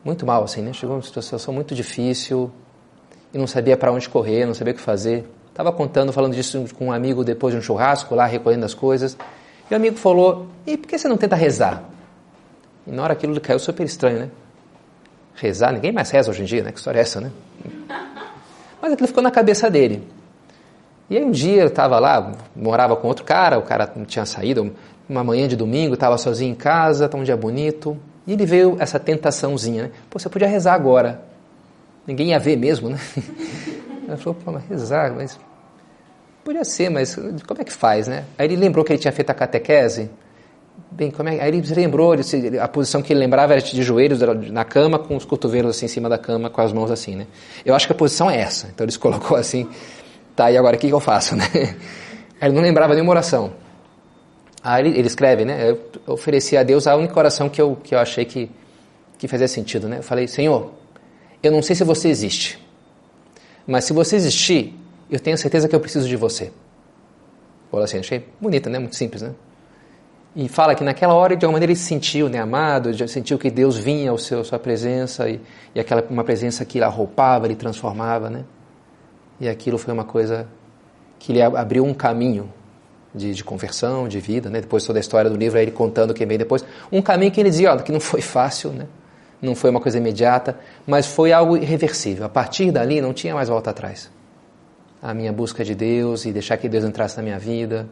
muito 0.04 0.26
mal, 0.26 0.44
assim, 0.44 0.62
né? 0.62 0.72
Chegou 0.72 0.96
uma 0.96 1.02
situação 1.02 1.52
muito 1.52 1.74
difícil 1.74 2.50
e 3.32 3.38
não 3.38 3.46
sabia 3.46 3.76
para 3.76 3.90
onde 3.90 4.08
correr, 4.08 4.46
não 4.46 4.54
sabia 4.54 4.72
o 4.72 4.76
que 4.76 4.82
fazer. 4.82 5.28
Estava 5.48 5.72
contando, 5.72 6.12
falando 6.12 6.34
disso 6.34 6.66
com 6.78 6.86
um 6.86 6.92
amigo 6.92 7.24
depois 7.24 7.54
de 7.54 7.58
um 7.58 7.62
churrasco 7.62 8.14
lá, 8.14 8.26
recolhendo 8.26 8.66
as 8.66 8.74
coisas. 8.74 9.16
E 9.70 9.74
o 9.74 9.76
amigo 9.76 9.96
falou: 9.96 10.46
E 10.66 10.76
por 10.76 10.88
que 10.88 10.98
você 10.98 11.08
não 11.08 11.16
tenta 11.16 11.36
rezar? 11.36 11.82
E 12.86 12.90
na 12.90 13.02
hora 13.02 13.12
aquilo 13.12 13.40
caiu 13.40 13.58
super 13.58 13.84
estranho, 13.84 14.20
né? 14.20 14.30
Rezar, 15.34 15.72
ninguém 15.72 15.92
mais 15.92 16.10
reza 16.10 16.30
hoje 16.30 16.42
em 16.42 16.44
dia, 16.46 16.62
né? 16.62 16.72
Que 16.72 16.78
história 16.78 16.98
é 16.98 17.02
essa, 17.02 17.20
né? 17.20 17.30
Mas 18.80 18.92
aquilo 18.92 19.08
ficou 19.08 19.22
na 19.22 19.30
cabeça 19.30 19.70
dele. 19.70 20.06
E 21.08 21.16
aí 21.16 21.24
um 21.24 21.30
dia 21.30 21.62
eu 21.62 21.68
estava 21.68 21.98
lá, 21.98 22.32
morava 22.54 22.96
com 22.96 23.06
outro 23.06 23.24
cara, 23.24 23.58
o 23.58 23.62
cara 23.62 23.92
não 23.94 24.04
tinha 24.04 24.26
saído, 24.26 24.74
uma 25.08 25.22
manhã 25.22 25.46
de 25.46 25.56
domingo, 25.56 25.94
estava 25.94 26.18
sozinho 26.18 26.52
em 26.52 26.54
casa, 26.54 27.06
está 27.06 27.16
um 27.16 27.22
dia 27.22 27.36
bonito, 27.36 27.96
e 28.26 28.32
ele 28.32 28.44
veio 28.44 28.76
essa 28.80 28.98
tentaçãozinha, 28.98 29.84
né? 29.84 29.90
Pô, 30.10 30.18
você 30.18 30.28
podia 30.28 30.48
rezar 30.48 30.74
agora. 30.74 31.22
Ninguém 32.06 32.30
ia 32.30 32.38
ver 32.38 32.56
mesmo, 32.56 32.88
né? 32.88 32.98
Ele 34.06 34.16
falou, 34.18 34.38
pô, 34.44 34.52
mas 34.52 34.64
rezar, 34.68 35.12
mas... 35.12 35.38
Podia 36.46 36.64
ser, 36.64 36.88
mas 36.88 37.16
como 37.16 37.60
é 37.60 37.64
que 37.64 37.72
faz, 37.72 38.06
né? 38.06 38.24
Aí 38.38 38.46
ele 38.46 38.54
lembrou 38.54 38.84
que 38.84 38.92
ele 38.92 39.00
tinha 39.00 39.12
feito 39.12 39.30
a 39.30 39.34
catequese. 39.34 40.08
Bem, 40.92 41.10
como 41.10 41.28
é... 41.28 41.40
Aí 41.40 41.48
ele 41.48 41.60
lembrou, 41.74 42.14
a 42.62 42.68
posição 42.68 43.02
que 43.02 43.12
ele 43.12 43.18
lembrava 43.18 43.52
era 43.52 43.60
de 43.60 43.82
joelhos 43.82 44.20
na 44.52 44.64
cama, 44.64 44.96
com 44.96 45.16
os 45.16 45.24
cotovelos 45.24 45.76
assim 45.76 45.86
em 45.86 45.88
cima 45.88 46.08
da 46.08 46.16
cama, 46.16 46.48
com 46.48 46.60
as 46.60 46.72
mãos 46.72 46.90
assim, 46.90 47.16
né? 47.16 47.26
Eu 47.64 47.74
acho 47.74 47.86
que 47.86 47.92
a 47.92 47.96
posição 47.96 48.30
é 48.30 48.40
essa. 48.40 48.68
Então 48.72 48.84
ele 48.84 48.92
se 48.92 48.98
colocou 48.98 49.36
assim 49.36 49.68
Tá, 50.36 50.50
e 50.52 50.56
agora 50.58 50.76
o 50.76 50.78
que, 50.78 50.86
que 50.86 50.92
eu 50.92 51.00
faço, 51.00 51.34
né? 51.34 51.46
Ele 52.42 52.52
não 52.52 52.60
lembrava 52.60 52.92
nenhuma 52.92 53.10
oração. 53.10 53.54
Aí 54.62 54.84
ele, 54.84 54.98
ele 54.98 55.06
escreve, 55.06 55.46
né? 55.46 55.70
Eu 55.70 55.80
ofereci 56.06 56.54
a 56.58 56.62
Deus 56.62 56.86
a 56.86 56.94
única 56.94 57.18
oração 57.18 57.48
que 57.48 57.60
eu, 57.60 57.78
que 57.82 57.94
eu 57.94 57.98
achei 57.98 58.26
que, 58.26 58.50
que 59.16 59.26
fazia 59.26 59.48
sentido, 59.48 59.88
né? 59.88 59.98
Eu 59.98 60.02
falei, 60.02 60.28
Senhor, 60.28 60.72
eu 61.42 61.50
não 61.50 61.62
sei 61.62 61.74
se 61.74 61.82
você 61.82 62.08
existe, 62.08 62.62
mas 63.66 63.84
se 63.86 63.94
você 63.94 64.16
existir, 64.16 64.78
eu 65.10 65.20
tenho 65.20 65.36
certeza 65.38 65.68
que 65.68 65.74
eu 65.74 65.80
preciso 65.80 66.08
de 66.08 66.16
você. 66.16 66.52
Falou 67.70 67.84
assim, 67.84 67.98
achei 67.98 68.26
bonita, 68.40 68.70
né? 68.70 68.78
Muito 68.78 68.96
simples, 68.96 69.22
né? 69.22 69.32
E 70.34 70.48
fala 70.48 70.74
que 70.74 70.84
naquela 70.84 71.14
hora, 71.14 71.34
de 71.34 71.44
alguma 71.44 71.56
maneira, 71.56 71.72
ele 71.72 71.78
se 71.78 71.86
sentiu 71.86 72.28
né, 72.28 72.38
amado, 72.38 73.08
sentiu 73.08 73.38
que 73.38 73.50
Deus 73.50 73.76
vinha 73.78 74.10
ao 74.10 74.18
seu 74.18 74.44
sua 74.44 74.58
presença 74.58 75.28
e, 75.30 75.40
e 75.74 75.80
aquela 75.80 76.04
uma 76.10 76.24
presença 76.24 76.62
que 76.64 76.76
ele 76.76 76.84
arroupava, 76.84 77.46
ele 77.46 77.56
transformava, 77.56 78.28
né? 78.28 78.44
E 79.40 79.48
aquilo 79.48 79.78
foi 79.78 79.94
uma 79.94 80.04
coisa 80.04 80.46
que 81.18 81.32
lhe 81.32 81.40
abriu 81.40 81.84
um 81.84 81.94
caminho 81.94 82.52
de, 83.14 83.34
de 83.34 83.42
conversão, 83.42 84.06
de 84.06 84.20
vida, 84.20 84.50
né? 84.50 84.60
Depois 84.60 84.84
toda 84.84 84.98
a 84.98 85.00
história 85.00 85.30
do 85.30 85.36
livro, 85.36 85.58
aí 85.58 85.64
ele 85.64 85.72
contando 85.72 86.12
que 86.12 86.26
veio 86.26 86.38
depois. 86.38 86.64
Um 86.92 87.00
caminho 87.00 87.32
que 87.32 87.40
ele 87.40 87.48
dizia, 87.48 87.72
ó, 87.72 87.76
que 87.78 87.90
não 87.90 88.00
foi 88.00 88.20
fácil, 88.20 88.70
né? 88.72 88.86
não 89.40 89.54
foi 89.54 89.70
uma 89.70 89.80
coisa 89.80 89.98
imediata, 89.98 90.58
mas 90.86 91.06
foi 91.06 91.32
algo 91.32 91.56
irreversível. 91.56 92.24
A 92.24 92.28
partir 92.28 92.70
dali 92.70 93.00
não 93.00 93.12
tinha 93.12 93.34
mais 93.34 93.48
volta 93.48 93.70
atrás. 93.70 94.10
A 95.02 95.12
minha 95.14 95.32
busca 95.32 95.64
de 95.64 95.74
Deus 95.74 96.24
e 96.24 96.32
deixar 96.32 96.56
que 96.56 96.68
Deus 96.68 96.84
entrasse 96.84 97.16
na 97.16 97.22
minha 97.22 97.38
vida 97.38 97.88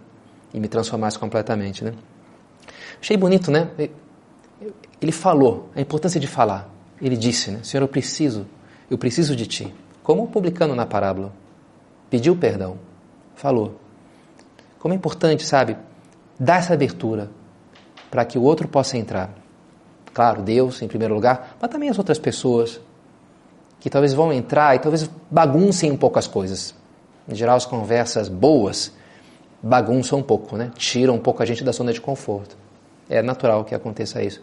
e 0.53 0.61
me 0.61 0.69
transformasse 0.69 1.19
completamente, 1.19 1.85
né? 1.85 1.93
Achei 3.01 3.17
bonito, 3.17 3.51
né? 3.51 3.69
Ele 5.01 5.13
falou, 5.13 5.71
a 5.75 5.81
importância 5.81 6.19
de 6.19 6.27
falar. 6.27 6.71
Ele 7.01 7.17
disse, 7.17 7.51
né? 7.51 7.61
Senhor, 7.63 7.83
eu 7.83 7.89
preciso, 7.89 8.47
eu 8.91 8.97
preciso 8.97 9.37
de 9.37 9.47
ti. 9.47 9.75
Como 10.03 10.23
o 10.23 10.27
publicano 10.27 10.75
na 10.75 10.87
parábola. 10.87 11.33
Pediu 12.09 12.37
perdão. 12.37 12.79
Falou. 13.35 13.79
Como 14.79 14.95
é 14.95 14.97
importante, 14.97 15.47
sabe? 15.47 15.77
Dar 16.39 16.59
essa 16.59 16.75
abertura 16.75 17.31
para 18.11 18.25
que 18.25 18.39
o 18.39 18.43
outro 18.43 18.69
possa 18.69 18.97
entrar. 18.97 19.31
Claro, 20.13 20.43
Deus 20.43 20.81
em 20.81 20.89
primeiro 20.89 21.15
lugar, 21.15 21.57
mas 21.61 21.71
também 21.71 21.89
as 21.89 21.99
outras 21.99 22.19
pessoas 22.19 22.81
que 23.81 23.91
talvez 23.91 24.15
vão 24.15 24.33
entrar 24.33 24.77
e 24.77 24.79
talvez 24.79 25.11
baguncem 25.31 25.91
um 25.91 25.97
pouco 25.97 26.19
as 26.19 26.27
coisas. 26.27 26.75
Em 27.29 27.35
geral, 27.35 27.57
as 27.57 27.67
conversas 27.67 28.29
boas 28.29 28.93
bagunçam 29.63 30.19
um 30.19 30.23
pouco, 30.23 30.57
né? 30.57 30.71
Tiram 30.77 31.15
um 31.15 31.19
pouco 31.19 31.43
a 31.43 31.47
gente 31.47 31.65
da 31.65 31.73
zona 31.73 31.93
de 31.93 32.01
conforto. 32.01 32.57
É 33.09 33.23
natural 33.23 33.65
que 33.65 33.75
aconteça 33.75 34.23
isso. 34.23 34.43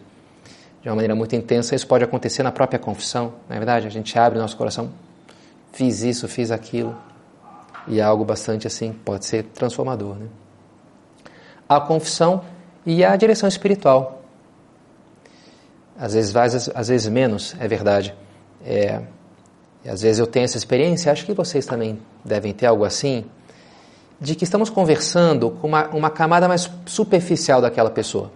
De 0.82 0.88
uma 0.88 0.96
maneira 0.96 1.14
muito 1.14 1.36
intensa, 1.36 1.76
isso 1.76 1.86
pode 1.86 2.02
acontecer 2.02 2.42
na 2.42 2.50
própria 2.50 2.78
confissão, 2.78 3.34
não 3.48 3.54
é 3.54 3.58
verdade? 3.58 3.86
A 3.86 3.90
gente 3.90 4.18
abre 4.18 4.38
nosso 4.38 4.56
coração, 4.56 4.90
fiz 5.72 6.02
isso, 6.02 6.26
fiz 6.26 6.50
aquilo, 6.50 6.96
e 7.86 8.00
é 8.00 8.02
algo 8.02 8.24
bastante 8.24 8.66
assim, 8.66 8.92
pode 8.92 9.24
ser 9.24 9.44
transformador, 9.44 10.16
né? 10.16 10.26
A 11.68 11.80
confissão 11.80 12.42
e 12.84 13.04
a 13.04 13.14
direção 13.14 13.48
espiritual. 13.48 14.22
Às 15.96 16.14
vezes 16.14 16.32
mais, 16.32 16.68
às 16.74 16.88
vezes 16.88 17.08
menos, 17.08 17.54
é 17.60 17.68
verdade. 17.68 18.14
É, 18.64 19.02
às 19.88 20.02
vezes 20.02 20.18
eu 20.18 20.26
tenho 20.26 20.44
essa 20.44 20.56
experiência, 20.56 21.10
acho 21.10 21.26
que 21.26 21.32
vocês 21.32 21.66
também 21.66 21.98
devem 22.24 22.52
ter 22.52 22.66
algo 22.66 22.84
assim, 22.84 23.24
de 24.20 24.34
que 24.34 24.44
estamos 24.44 24.70
conversando 24.70 25.50
com 25.50 25.66
uma, 25.66 25.88
uma 25.88 26.10
camada 26.10 26.46
mais 26.46 26.70
superficial 26.86 27.60
daquela 27.60 27.90
pessoa. 27.90 28.30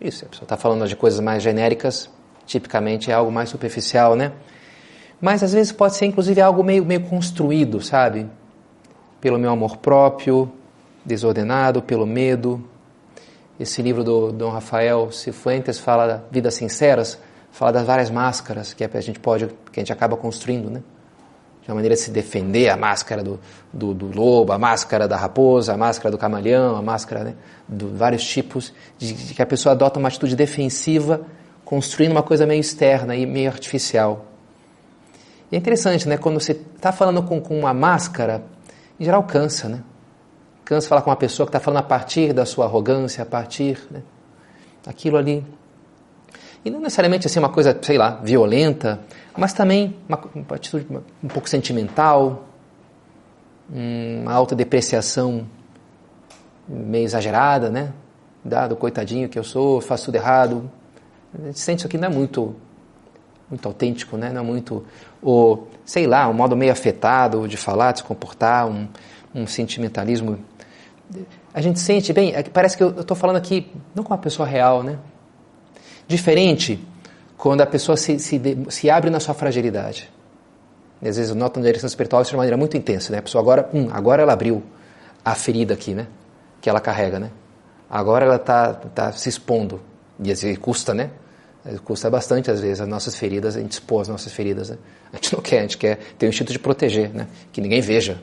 Isso, 0.00 0.24
a 0.24 0.28
pessoa 0.28 0.44
está 0.44 0.56
falando 0.56 0.88
de 0.88 0.96
coisas 0.96 1.20
mais 1.20 1.42
genéricas, 1.42 2.10
tipicamente 2.44 3.10
é 3.10 3.14
algo 3.14 3.30
mais 3.30 3.48
superficial, 3.48 4.16
né? 4.16 4.32
Mas 5.20 5.44
às 5.44 5.52
vezes 5.52 5.70
pode 5.70 5.94
ser 5.94 6.06
inclusive 6.06 6.40
algo 6.40 6.64
meio, 6.64 6.84
meio 6.84 7.02
construído, 7.02 7.80
sabe? 7.80 8.26
Pelo 9.20 9.38
meu 9.38 9.52
amor 9.52 9.76
próprio, 9.76 10.50
desordenado, 11.04 11.80
pelo 11.80 12.04
medo, 12.04 12.64
esse 13.60 13.80
livro 13.80 14.02
do 14.02 14.32
Dom 14.32 14.50
Rafael 14.50 15.12
Cifuentes 15.12 15.78
fala 15.78 16.06
da 16.06 16.20
vidas 16.30 16.54
sinceras, 16.54 17.16
fala 17.52 17.70
das 17.70 17.86
várias 17.86 18.10
máscaras 18.10 18.72
que 18.72 18.82
a 18.82 19.00
gente 19.00 19.20
pode, 19.20 19.46
que 19.70 19.78
a 19.78 19.80
gente 19.80 19.92
acaba 19.92 20.16
construindo, 20.16 20.70
né? 20.70 20.82
De 21.62 21.68
uma 21.70 21.76
maneira 21.76 21.94
de 21.94 22.00
se 22.00 22.10
defender, 22.10 22.70
a 22.70 22.76
máscara 22.76 23.22
do, 23.22 23.38
do, 23.72 23.94
do 23.94 24.06
lobo, 24.06 24.52
a 24.52 24.58
máscara 24.58 25.06
da 25.06 25.16
raposa, 25.16 25.74
a 25.74 25.76
máscara 25.76 26.10
do 26.10 26.18
camaleão, 26.18 26.74
a 26.74 26.82
máscara 26.82 27.22
né, 27.22 27.34
de 27.68 27.84
vários 27.84 28.24
tipos, 28.24 28.72
de, 28.98 29.12
de 29.12 29.34
que 29.34 29.40
a 29.40 29.46
pessoa 29.46 29.72
adota 29.72 30.00
uma 30.00 30.08
atitude 30.08 30.34
defensiva, 30.34 31.20
construindo 31.64 32.10
uma 32.10 32.22
coisa 32.22 32.44
meio 32.46 32.60
externa 32.60 33.14
e 33.14 33.24
meio 33.24 33.48
artificial. 33.48 34.24
E 35.52 35.54
é 35.54 35.58
interessante, 35.58 36.08
né? 36.08 36.16
Quando 36.16 36.40
você 36.40 36.52
está 36.52 36.90
falando 36.90 37.22
com, 37.22 37.40
com 37.40 37.56
uma 37.56 37.74
máscara, 37.74 38.42
em 38.98 39.04
geral 39.04 39.22
cansa, 39.22 39.68
né? 39.68 39.82
Cansa 40.64 40.88
falar 40.88 41.02
com 41.02 41.10
uma 41.10 41.16
pessoa 41.16 41.46
que 41.46 41.50
está 41.50 41.60
falando 41.60 41.80
a 41.80 41.82
partir 41.86 42.32
da 42.32 42.46
sua 42.46 42.64
arrogância, 42.64 43.22
a 43.22 43.26
partir 43.26 43.78
né, 43.90 44.02
ali. 45.16 45.44
E 46.64 46.70
não 46.70 46.80
necessariamente 46.80 47.26
assim 47.26 47.38
uma 47.38 47.48
coisa, 47.48 47.76
sei 47.82 47.98
lá, 47.98 48.20
violenta, 48.22 49.00
mas 49.36 49.52
também 49.52 49.96
uma, 50.08 50.20
uma 50.34 50.56
atitude 50.56 50.86
um 51.22 51.28
pouco 51.28 51.48
sentimental, 51.48 52.44
uma 53.68 54.32
autodepreciação 54.32 55.46
meio 56.68 57.04
exagerada, 57.04 57.70
né? 57.70 57.92
Dado 58.44 58.76
coitadinho 58.76 59.28
que 59.28 59.38
eu 59.38 59.44
sou, 59.44 59.80
faço 59.80 60.06
tudo 60.06 60.16
errado. 60.16 60.70
A 61.34 61.46
gente 61.46 61.58
sente 61.58 61.78
isso 61.78 61.86
aqui 61.86 61.98
não 61.98 62.08
é 62.08 62.10
muito 62.10 62.54
muito 63.50 63.68
autêntico, 63.68 64.16
né? 64.16 64.32
Não 64.32 64.40
é 64.40 64.44
muito, 64.44 64.82
ou 65.20 65.68
sei 65.84 66.06
lá, 66.06 66.26
um 66.26 66.32
modo 66.32 66.56
meio 66.56 66.72
afetado 66.72 67.46
de 67.46 67.58
falar, 67.58 67.92
de 67.92 67.98
se 67.98 68.04
comportar, 68.04 68.66
um, 68.66 68.88
um 69.34 69.46
sentimentalismo 69.46 70.38
a 71.54 71.60
gente 71.60 71.78
sente, 71.80 72.12
bem, 72.12 72.34
é 72.34 72.42
parece 72.42 72.76
que 72.76 72.82
eu 72.82 73.00
estou 73.00 73.16
falando 73.16 73.36
aqui 73.36 73.70
não 73.94 74.02
com 74.02 74.12
uma 74.12 74.18
pessoa 74.18 74.48
real, 74.48 74.82
né? 74.82 74.98
Diferente 76.06 76.78
quando 77.36 77.60
a 77.60 77.66
pessoa 77.66 77.96
se, 77.96 78.18
se, 78.18 78.40
se 78.68 78.90
abre 78.90 79.10
na 79.10 79.18
sua 79.20 79.34
fragilidade. 79.34 80.10
E 81.00 81.08
às 81.08 81.16
vezes 81.16 81.34
noto 81.34 81.58
na 81.58 81.66
direção 81.66 81.88
espiritual 81.88 82.22
isso 82.22 82.30
de 82.30 82.36
uma 82.36 82.40
maneira 82.40 82.56
muito 82.56 82.76
intensa, 82.76 83.12
né? 83.12 83.18
A 83.18 83.22
pessoa 83.22 83.42
agora, 83.42 83.68
hum, 83.74 83.88
agora 83.90 84.22
ela 84.22 84.32
abriu 84.32 84.62
a 85.24 85.34
ferida 85.34 85.74
aqui, 85.74 85.94
né? 85.94 86.06
Que 86.60 86.70
ela 86.70 86.80
carrega, 86.80 87.18
né? 87.18 87.30
Agora 87.90 88.24
ela 88.24 88.36
está 88.36 88.72
tá 88.72 89.12
se 89.12 89.28
expondo. 89.28 89.80
E 90.22 90.30
às 90.30 90.40
vezes 90.42 90.58
custa, 90.58 90.94
né? 90.94 91.10
Custa 91.84 92.08
bastante, 92.08 92.50
às 92.50 92.60
vezes, 92.60 92.80
as 92.80 92.88
nossas 92.88 93.16
feridas, 93.16 93.56
a 93.56 93.60
gente 93.60 93.72
expor 93.72 94.02
as 94.02 94.08
nossas 94.08 94.32
feridas. 94.32 94.70
Né? 94.70 94.78
A 95.12 95.16
gente 95.16 95.34
não 95.34 95.42
quer, 95.42 95.58
a 95.58 95.62
gente 95.62 95.78
quer 95.78 95.98
ter 96.18 96.26
o 96.26 96.28
instinto 96.28 96.52
de 96.52 96.58
proteger, 96.58 97.10
né? 97.12 97.26
Que 97.52 97.60
ninguém 97.60 97.80
veja. 97.80 98.20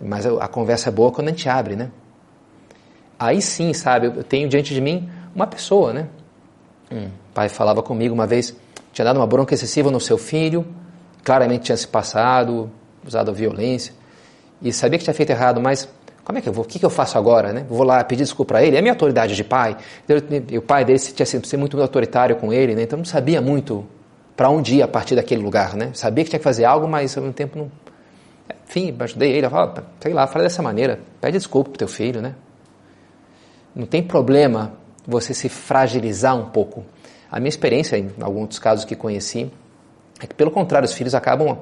Mas 0.00 0.26
a 0.26 0.46
conversa 0.48 0.88
é 0.88 0.92
boa 0.92 1.10
quando 1.10 1.28
a 1.28 1.30
gente 1.30 1.48
abre, 1.48 1.74
né? 1.74 1.90
Aí 3.18 3.40
sim, 3.40 3.72
sabe, 3.72 4.06
eu 4.06 4.22
tenho 4.22 4.48
diante 4.48 4.74
de 4.74 4.80
mim 4.80 5.08
uma 5.34 5.46
pessoa, 5.46 5.92
né? 5.92 6.08
Um 6.90 7.08
pai 7.34 7.48
falava 7.48 7.82
comigo 7.82 8.14
uma 8.14 8.26
vez, 8.26 8.54
tinha 8.92 9.04
dado 9.04 9.18
uma 9.18 9.26
bronca 9.26 9.54
excessiva 9.54 9.90
no 9.90 10.00
seu 10.00 10.16
filho, 10.16 10.66
claramente 11.24 11.64
tinha 11.64 11.76
se 11.76 11.86
passado, 11.86 12.70
usado 13.06 13.32
violência, 13.32 13.92
e 14.62 14.72
sabia 14.72 14.98
que 14.98 15.04
tinha 15.04 15.14
feito 15.14 15.30
errado, 15.30 15.60
mas 15.60 15.88
como 16.24 16.38
é 16.38 16.42
que 16.42 16.48
eu 16.48 16.52
vou? 16.52 16.64
O 16.64 16.68
que, 16.68 16.84
eu 16.84 16.90
faço 16.90 17.16
agora, 17.16 17.52
né? 17.52 17.64
Vou 17.68 17.84
lá 17.84 18.02
pedir 18.02 18.24
desculpa 18.24 18.54
para 18.54 18.64
ele? 18.64 18.76
É 18.76 18.80
minha 18.80 18.92
autoridade 18.92 19.36
de 19.36 19.44
pai. 19.44 19.76
E 20.50 20.58
o 20.58 20.62
pai 20.62 20.84
dele 20.84 20.98
tinha 20.98 21.24
sido 21.24 21.58
muito 21.58 21.80
autoritário 21.80 22.34
com 22.34 22.52
ele, 22.52 22.74
né? 22.74 22.82
Então 22.82 22.96
não 22.96 23.04
sabia 23.04 23.40
muito 23.40 23.86
para 24.36 24.50
onde 24.50 24.76
ir 24.76 24.82
a 24.82 24.88
partir 24.88 25.14
daquele 25.14 25.40
lugar, 25.40 25.76
né? 25.76 25.90
Sabia 25.94 26.24
que 26.24 26.30
tinha 26.30 26.40
que 26.40 26.44
fazer 26.44 26.64
algo, 26.64 26.88
mas 26.88 27.16
ao 27.16 27.22
mesmo 27.22 27.32
tempo 27.34 27.56
não 27.58 27.70
enfim, 28.68 28.94
ajudei 28.98 29.32
ele, 29.32 29.48
fala, 29.48 29.74
sei 30.00 30.12
lá, 30.12 30.26
fala 30.26 30.44
dessa 30.44 30.62
maneira, 30.62 30.98
pede 31.20 31.38
desculpa 31.38 31.70
pro 31.70 31.78
teu 31.78 31.88
filho, 31.88 32.20
né? 32.20 32.34
Não 33.74 33.86
tem 33.86 34.02
problema 34.02 34.72
você 35.06 35.32
se 35.32 35.48
fragilizar 35.48 36.36
um 36.36 36.46
pouco. 36.46 36.84
A 37.30 37.38
minha 37.38 37.48
experiência, 37.48 37.96
em 37.96 38.10
alguns 38.20 38.48
dos 38.48 38.58
casos 38.58 38.84
que 38.84 38.96
conheci, 38.96 39.50
é 40.20 40.26
que 40.26 40.34
pelo 40.34 40.50
contrário, 40.50 40.86
os 40.86 40.94
filhos 40.94 41.14
acabam 41.14 41.58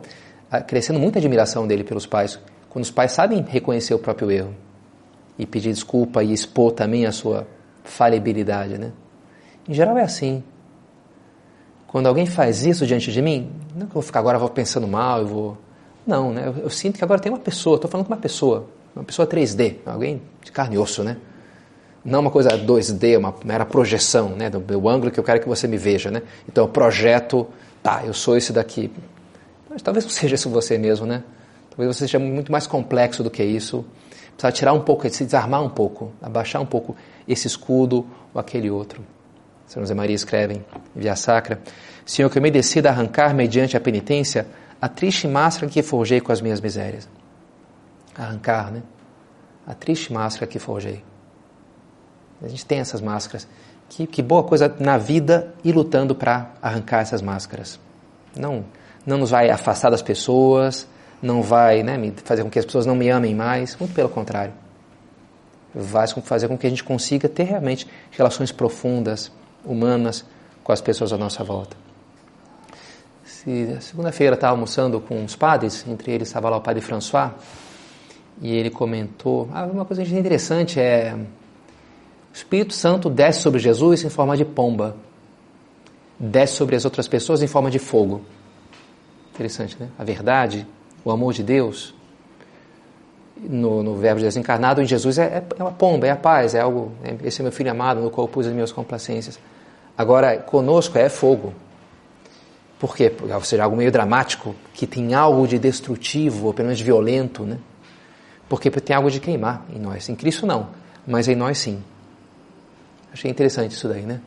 ah, 0.50 0.60
crescendo 0.60 0.98
muita 0.98 1.18
admiração 1.18 1.66
dele 1.66 1.84
pelos 1.84 2.06
pais, 2.06 2.38
quando 2.70 2.84
os 2.84 2.90
pais 2.90 3.12
sabem 3.12 3.42
reconhecer 3.42 3.94
o 3.94 3.98
próprio 3.98 4.30
erro 4.30 4.54
e 5.38 5.46
pedir 5.46 5.72
desculpa 5.72 6.22
e 6.22 6.32
expor 6.32 6.72
também 6.72 7.06
a 7.06 7.12
sua 7.12 7.46
falibilidade, 7.82 8.78
né? 8.78 8.92
Em 9.68 9.74
geral 9.74 9.96
é 9.98 10.02
assim. 10.02 10.42
Quando 11.86 12.06
alguém 12.06 12.26
faz 12.26 12.64
isso 12.64 12.86
diante 12.86 13.12
de 13.12 13.22
mim, 13.22 13.50
não 13.74 13.82
é 13.82 13.84
que 13.84 13.90
eu 13.90 13.94
vou 13.94 14.02
ficar 14.02 14.20
agora 14.20 14.38
vou 14.38 14.48
pensando 14.48 14.86
mal, 14.86 15.20
eu 15.20 15.26
vou 15.26 15.58
não, 16.06 16.32
né? 16.32 16.46
Eu, 16.46 16.64
eu 16.64 16.70
sinto 16.70 16.98
que 16.98 17.04
agora 17.04 17.20
tem 17.20 17.32
uma 17.32 17.38
pessoa, 17.38 17.76
estou 17.76 17.90
falando 17.90 18.06
com 18.06 18.12
uma 18.12 18.20
pessoa, 18.20 18.66
uma 18.94 19.04
pessoa 19.04 19.26
3D, 19.26 19.76
alguém 19.86 20.20
de 20.42 20.52
carne 20.52 20.76
e 20.76 20.78
osso, 20.78 21.02
né? 21.02 21.16
Não 22.04 22.20
uma 22.20 22.30
coisa 22.30 22.50
2D, 22.50 23.18
uma 23.18 23.34
mera 23.44 23.64
projeção, 23.64 24.30
né? 24.30 24.50
Do 24.50 24.60
meu 24.60 24.88
ângulo 24.88 25.10
que 25.10 25.18
eu 25.18 25.24
quero 25.24 25.40
que 25.40 25.48
você 25.48 25.66
me 25.66 25.78
veja, 25.78 26.10
né? 26.10 26.22
Então 26.48 26.64
eu 26.64 26.68
projeto, 26.68 27.46
tá, 27.82 28.02
eu 28.04 28.12
sou 28.12 28.36
esse 28.36 28.52
daqui. 28.52 28.92
Mas 29.70 29.80
talvez 29.80 30.04
não 30.04 30.12
seja 30.12 30.34
isso 30.34 30.50
você 30.50 30.76
mesmo, 30.76 31.06
né? 31.06 31.22
Talvez 31.70 31.96
você 31.96 32.06
seja 32.06 32.18
muito 32.18 32.52
mais 32.52 32.66
complexo 32.66 33.22
do 33.22 33.30
que 33.30 33.42
isso. 33.42 33.84
Precisa 34.36 34.52
tirar 34.52 34.72
um 34.72 34.80
pouco, 34.80 35.08
se 35.08 35.24
desarmar 35.24 35.62
um 35.62 35.70
pouco, 35.70 36.12
abaixar 36.20 36.60
um 36.60 36.66
pouco 36.66 36.94
esse 37.26 37.46
escudo 37.46 38.06
ou 38.34 38.40
aquele 38.40 38.70
outro. 38.70 39.02
São 39.66 39.82
José 39.82 39.94
Maria 39.94 40.14
escreve 40.14 40.60
via 40.94 41.16
sacra: 41.16 41.60
Senhor, 42.04 42.28
que 42.28 42.36
eu 42.36 42.42
me 42.42 42.50
decida 42.50 42.90
arrancar 42.90 43.34
mediante 43.34 43.76
a 43.76 43.80
penitência 43.80 44.46
a 44.84 44.88
triste 44.88 45.26
máscara 45.26 45.72
que 45.72 45.82
forjei 45.82 46.20
com 46.20 46.30
as 46.30 46.42
minhas 46.42 46.60
misérias. 46.60 47.08
Arrancar, 48.14 48.70
né? 48.70 48.82
A 49.66 49.72
triste 49.72 50.12
máscara 50.12 50.46
que 50.46 50.58
forjei. 50.58 51.02
A 52.44 52.48
gente 52.48 52.64
tem 52.64 52.78
essas 52.78 53.00
máscaras. 53.00 53.46
Que, 53.88 54.06
que 54.06 54.22
boa 54.22 54.42
coisa 54.42 54.74
na 54.78 54.96
vida 54.96 55.54
ir 55.62 55.72
lutando 55.72 56.14
para 56.14 56.50
arrancar 56.60 57.00
essas 57.00 57.20
máscaras. 57.20 57.78
Não, 58.36 58.64
não 59.06 59.18
nos 59.18 59.30
vai 59.30 59.50
afastar 59.50 59.90
das 59.90 60.02
pessoas, 60.02 60.88
não 61.22 61.42
vai 61.42 61.82
né, 61.82 62.12
fazer 62.24 62.42
com 62.42 62.50
que 62.50 62.58
as 62.58 62.64
pessoas 62.64 62.86
não 62.86 62.94
me 62.94 63.08
amem 63.08 63.34
mais, 63.34 63.76
muito 63.76 63.94
pelo 63.94 64.08
contrário. 64.08 64.52
Vai 65.74 66.06
fazer 66.06 66.48
com 66.48 66.56
que 66.56 66.66
a 66.66 66.70
gente 66.70 66.84
consiga 66.84 67.28
ter 67.28 67.44
realmente 67.44 67.86
relações 68.10 68.50
profundas, 68.50 69.30
humanas, 69.64 70.24
com 70.62 70.72
as 70.72 70.80
pessoas 70.80 71.12
à 71.12 71.18
nossa 71.18 71.44
volta 71.44 71.76
segunda-feira 73.80 74.34
estava 74.34 74.52
almoçando 74.52 75.00
com 75.00 75.16
uns 75.16 75.36
padres, 75.36 75.84
entre 75.86 76.12
eles 76.12 76.28
estava 76.28 76.48
lá 76.48 76.56
o 76.56 76.60
padre 76.60 76.80
François, 76.80 77.30
e 78.40 78.54
ele 78.54 78.70
comentou, 78.70 79.48
ah, 79.52 79.64
uma 79.64 79.84
coisa 79.84 80.02
interessante 80.02 80.80
é 80.80 81.14
o 82.34 82.36
Espírito 82.36 82.74
Santo 82.74 83.08
desce 83.08 83.42
sobre 83.42 83.60
Jesus 83.60 84.02
em 84.02 84.08
forma 84.08 84.36
de 84.36 84.44
pomba. 84.44 84.96
desce 86.18 86.54
sobre 86.54 86.74
as 86.74 86.84
outras 86.84 87.06
pessoas 87.06 87.40
em 87.44 87.46
forma 87.46 87.70
de 87.70 87.78
fogo. 87.78 88.22
Interessante, 89.32 89.76
né? 89.78 89.88
A 89.96 90.02
verdade, 90.02 90.66
o 91.04 91.12
amor 91.12 91.32
de 91.32 91.44
Deus, 91.44 91.94
no, 93.36 93.84
no 93.84 93.94
Verbo 93.94 94.18
de 94.18 94.24
Deus 94.24 94.36
encarnado 94.36 94.82
em 94.82 94.84
Jesus 94.84 95.16
é, 95.16 95.44
é, 95.56 95.62
uma 95.62 95.70
pomba, 95.70 96.08
é 96.08 96.10
a 96.10 96.16
paz, 96.16 96.56
é 96.56 96.60
algo. 96.60 96.90
É, 97.04 97.16
esse 97.28 97.40
é 97.40 97.44
meu 97.44 97.52
filho 97.52 97.70
amado, 97.70 98.00
no 98.00 98.10
qual 98.10 98.26
pus 98.26 98.48
as 98.48 98.52
minhas 98.52 98.72
complacências. 98.72 99.38
Agora, 99.96 100.36
conosco 100.38 100.98
é 100.98 101.08
fogo. 101.08 101.54
Por 102.80 102.96
quê? 102.96 103.12
Ou 103.32 103.44
seja, 103.44 103.62
algo 103.62 103.76
meio 103.76 103.92
dramático, 103.92 104.56
que 104.72 104.88
tem 104.88 105.14
algo 105.14 105.46
de 105.46 105.56
destrutivo, 105.56 106.48
ou 106.48 106.52
pelo 106.54 106.66
menos 106.66 106.80
violento, 106.80 107.44
né? 107.44 107.58
Porque 108.48 108.72
tem 108.72 108.96
algo 108.96 109.08
de 109.08 109.20
queimar 109.20 109.64
em 109.72 109.78
nós. 109.78 110.08
Em 110.08 110.16
Cristo 110.16 110.46
não, 110.46 110.70
mas 111.06 111.28
em 111.28 111.36
nós 111.36 111.58
sim. 111.58 111.80
Achei 113.14 113.30
interessante 113.30 113.70
isso 113.70 113.86
daí, 113.86 114.02
né? 114.02 114.20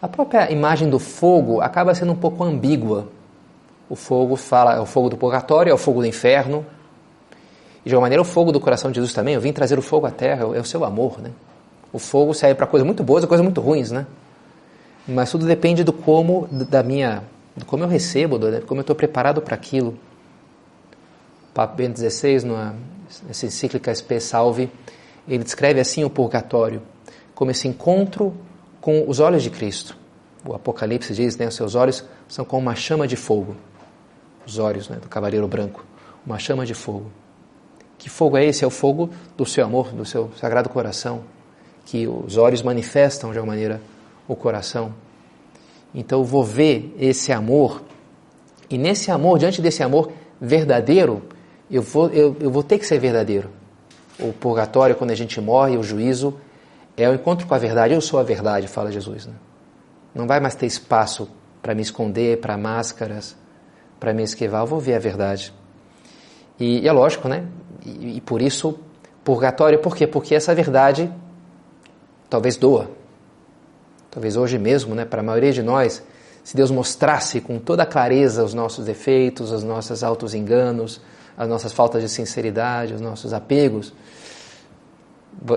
A 0.00 0.08
própria 0.08 0.50
imagem 0.50 0.88
do 0.88 0.98
fogo 0.98 1.60
acaba 1.60 1.94
sendo 1.94 2.12
um 2.12 2.16
pouco 2.16 2.42
ambígua. 2.42 3.06
O 3.86 3.94
fogo 3.94 4.34
fala, 4.34 4.74
é 4.76 4.80
o 4.80 4.86
fogo 4.86 5.10
do 5.10 5.16
purgatório, 5.18 5.70
é 5.70 5.74
o 5.74 5.78
fogo 5.78 6.00
do 6.00 6.06
inferno. 6.06 6.64
E 7.84 7.88
de 7.90 7.94
alguma 7.94 8.06
maneira 8.06 8.22
o 8.22 8.24
fogo 8.24 8.50
do 8.50 8.58
coração 8.58 8.90
de 8.90 8.96
Jesus 8.96 9.12
também, 9.12 9.34
eu 9.34 9.40
vim 9.42 9.52
trazer 9.52 9.78
o 9.78 9.82
fogo 9.82 10.06
à 10.06 10.10
terra, 10.10 10.44
é 10.56 10.58
o 10.58 10.64
seu 10.64 10.86
amor, 10.86 11.20
né? 11.20 11.30
O 11.92 11.98
fogo 11.98 12.32
serve 12.32 12.54
para 12.54 12.66
coisas 12.66 12.84
muito 12.86 13.04
boas 13.04 13.24
e 13.24 13.26
coisas 13.26 13.44
muito 13.44 13.60
ruins, 13.60 13.90
né? 13.90 14.06
Mas 15.06 15.30
tudo 15.30 15.46
depende 15.46 15.84
do 15.84 15.92
como, 15.92 16.48
da 16.50 16.82
minha, 16.82 17.22
do 17.54 17.66
como 17.66 17.84
eu 17.84 17.88
recebo, 17.88 18.38
do 18.38 18.62
como 18.62 18.80
eu 18.80 18.82
estou 18.82 18.96
preparado 18.96 19.42
para 19.42 19.54
aquilo. 19.54 19.96
Papa 21.52 21.74
Bento 21.74 22.00
XVI, 22.00 22.44
numa, 22.44 22.74
nessa 23.26 23.44
encíclica 23.44 23.94
Spe 23.94 24.18
Salve, 24.18 24.70
ele 25.28 25.44
descreve 25.44 25.78
assim 25.78 26.04
o 26.04 26.10
purgatório, 26.10 26.82
como 27.36 27.50
esse 27.50 27.68
encontro 27.68 28.34
com 28.80 29.08
os 29.08 29.20
olhos 29.20 29.42
de 29.42 29.50
Cristo. 29.50 29.96
O 30.44 30.54
Apocalipse 30.54 31.12
diz, 31.12 31.36
né, 31.36 31.46
os 31.46 31.54
seus 31.54 31.74
olhos 31.74 32.02
são 32.26 32.44
como 32.44 32.62
uma 32.62 32.74
chama 32.74 33.06
de 33.06 33.14
fogo. 33.14 33.54
Os 34.46 34.58
olhos 34.58 34.88
né, 34.88 34.96
do 34.96 35.08
cavaleiro 35.08 35.46
branco, 35.46 35.84
uma 36.24 36.38
chama 36.38 36.64
de 36.64 36.72
fogo. 36.72 37.12
Que 37.98 38.08
fogo 38.08 38.38
é 38.38 38.44
esse? 38.44 38.64
É 38.64 38.66
o 38.66 38.70
fogo 38.70 39.10
do 39.36 39.44
seu 39.44 39.64
amor, 39.66 39.92
do 39.92 40.04
seu 40.04 40.30
sagrado 40.40 40.70
coração, 40.70 41.24
que 41.84 42.08
os 42.08 42.38
olhos 42.38 42.62
manifestam 42.62 43.32
de 43.32 43.38
alguma 43.38 43.52
maneira 43.52 43.82
o 44.26 44.34
coração. 44.34 44.94
Então 45.94 46.20
eu 46.20 46.24
vou 46.24 46.42
ver 46.42 46.94
esse 46.98 47.32
amor, 47.32 47.82
e 48.70 48.78
nesse 48.78 49.10
amor, 49.10 49.38
diante 49.38 49.60
desse 49.60 49.82
amor 49.82 50.10
verdadeiro, 50.40 51.22
eu 51.70 51.82
vou, 51.82 52.08
eu, 52.08 52.34
eu 52.40 52.50
vou 52.50 52.62
ter 52.62 52.78
que 52.78 52.86
ser 52.86 52.98
verdadeiro. 52.98 53.50
O 54.18 54.32
purgatório, 54.32 54.96
quando 54.96 55.10
a 55.10 55.14
gente 55.14 55.38
morre, 55.38 55.76
o 55.76 55.82
juízo, 55.82 56.38
é 56.96 57.08
o 57.08 57.14
encontro 57.14 57.46
com 57.46 57.54
a 57.54 57.58
verdade. 57.58 57.94
Eu 57.94 58.00
sou 58.00 58.18
a 58.18 58.22
verdade, 58.22 58.68
fala 58.68 58.90
Jesus. 58.90 59.26
Né? 59.26 59.34
Não 60.14 60.26
vai 60.26 60.40
mais 60.40 60.54
ter 60.54 60.66
espaço 60.66 61.28
para 61.62 61.74
me 61.74 61.82
esconder, 61.82 62.40
para 62.40 62.56
máscaras, 62.56 63.36
para 64.00 64.12
me 64.12 64.22
esquivar. 64.22 64.62
Eu 64.62 64.66
vou 64.66 64.80
ver 64.80 64.94
a 64.94 64.98
verdade. 64.98 65.52
E, 66.58 66.80
e 66.80 66.88
é 66.88 66.92
lógico, 66.92 67.28
né? 67.28 67.44
E, 67.84 68.16
e 68.16 68.20
por 68.20 68.40
isso, 68.40 68.78
purgatório, 69.22 69.78
por 69.78 69.94
quê? 69.94 70.06
Porque 70.06 70.34
essa 70.34 70.54
verdade 70.54 71.12
talvez 72.28 72.56
doa. 72.56 72.90
Talvez 74.10 74.36
hoje 74.36 74.58
mesmo, 74.58 74.94
né, 74.94 75.04
para 75.04 75.20
a 75.20 75.24
maioria 75.24 75.52
de 75.52 75.62
nós, 75.62 76.02
se 76.42 76.56
Deus 76.56 76.70
mostrasse 76.70 77.40
com 77.40 77.58
toda 77.58 77.84
clareza 77.84 78.42
os 78.42 78.54
nossos 78.54 78.84
defeitos, 78.84 79.50
os 79.50 79.62
nossos 79.62 80.02
autos 80.02 80.32
enganos, 80.32 81.00
as 81.36 81.48
nossas 81.48 81.72
faltas 81.72 82.02
de 82.02 82.08
sinceridade, 82.08 82.94
os 82.94 83.00
nossos 83.00 83.32
apegos. 83.32 83.92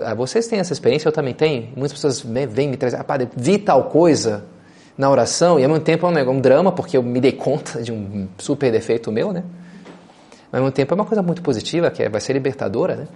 Ah, 0.03 0.13
vocês 0.13 0.47
têm 0.47 0.59
essa 0.59 0.73
experiência, 0.73 1.07
eu 1.07 1.11
também 1.11 1.33
tenho. 1.33 1.69
Muitas 1.75 1.93
pessoas 1.93 2.21
vêm 2.21 2.67
me 2.67 2.77
trazer, 2.77 2.97
ah, 2.97 3.03
padre, 3.03 3.29
vi 3.35 3.57
tal 3.57 3.85
coisa 3.85 4.45
na 4.97 5.09
oração, 5.09 5.59
e 5.59 5.63
ao 5.63 5.69
mesmo 5.69 5.83
tempo 5.83 6.05
é 6.05 6.29
um, 6.29 6.41
drama, 6.41 6.71
porque 6.71 6.97
eu 6.97 7.01
me 7.01 7.21
dei 7.21 7.31
conta 7.31 7.81
de 7.81 7.91
um 7.91 8.27
super 8.37 8.69
defeito 8.71 9.11
meu, 9.11 9.31
né? 9.31 9.43
Mas 10.51 10.59
ao 10.59 10.65
mesmo 10.65 10.71
tempo 10.71 10.93
é 10.93 10.95
uma 10.95 11.05
coisa 11.05 11.21
muito 11.21 11.41
positiva, 11.41 11.89
que 11.89 12.03
é, 12.03 12.09
vai 12.09 12.19
ser 12.19 12.33
libertadora, 12.33 12.95
né? 12.95 13.07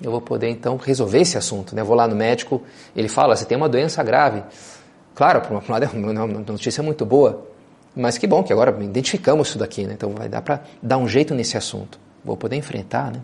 eu 0.00 0.10
vou 0.10 0.20
poder 0.20 0.48
então 0.48 0.76
resolver 0.76 1.20
esse 1.20 1.38
assunto. 1.38 1.74
Né? 1.74 1.82
Eu 1.82 1.86
vou 1.86 1.96
lá 1.96 2.06
no 2.06 2.14
médico, 2.14 2.62
ele 2.94 3.08
fala: 3.08 3.34
você 3.34 3.44
tem 3.44 3.56
uma 3.56 3.68
doença 3.68 4.02
grave. 4.02 4.42
Claro, 5.14 5.40
por 5.40 5.56
um 5.56 5.72
lado 5.72 5.84
é 5.84 5.88
uma 5.88 6.26
notícia 6.26 6.82
muito 6.82 7.06
boa, 7.06 7.46
mas 7.94 8.18
que 8.18 8.26
bom 8.26 8.42
que 8.42 8.52
agora 8.52 8.76
identificamos 8.82 9.48
isso 9.48 9.58
daqui, 9.58 9.86
né? 9.86 9.94
então 9.94 10.10
vai 10.10 10.28
dar 10.28 10.42
para 10.42 10.62
dar 10.82 10.98
um 10.98 11.08
jeito 11.08 11.34
nesse 11.34 11.56
assunto. 11.56 11.98
Vou 12.24 12.36
poder 12.36 12.56
enfrentar. 12.56 13.12
Né? 13.12 13.20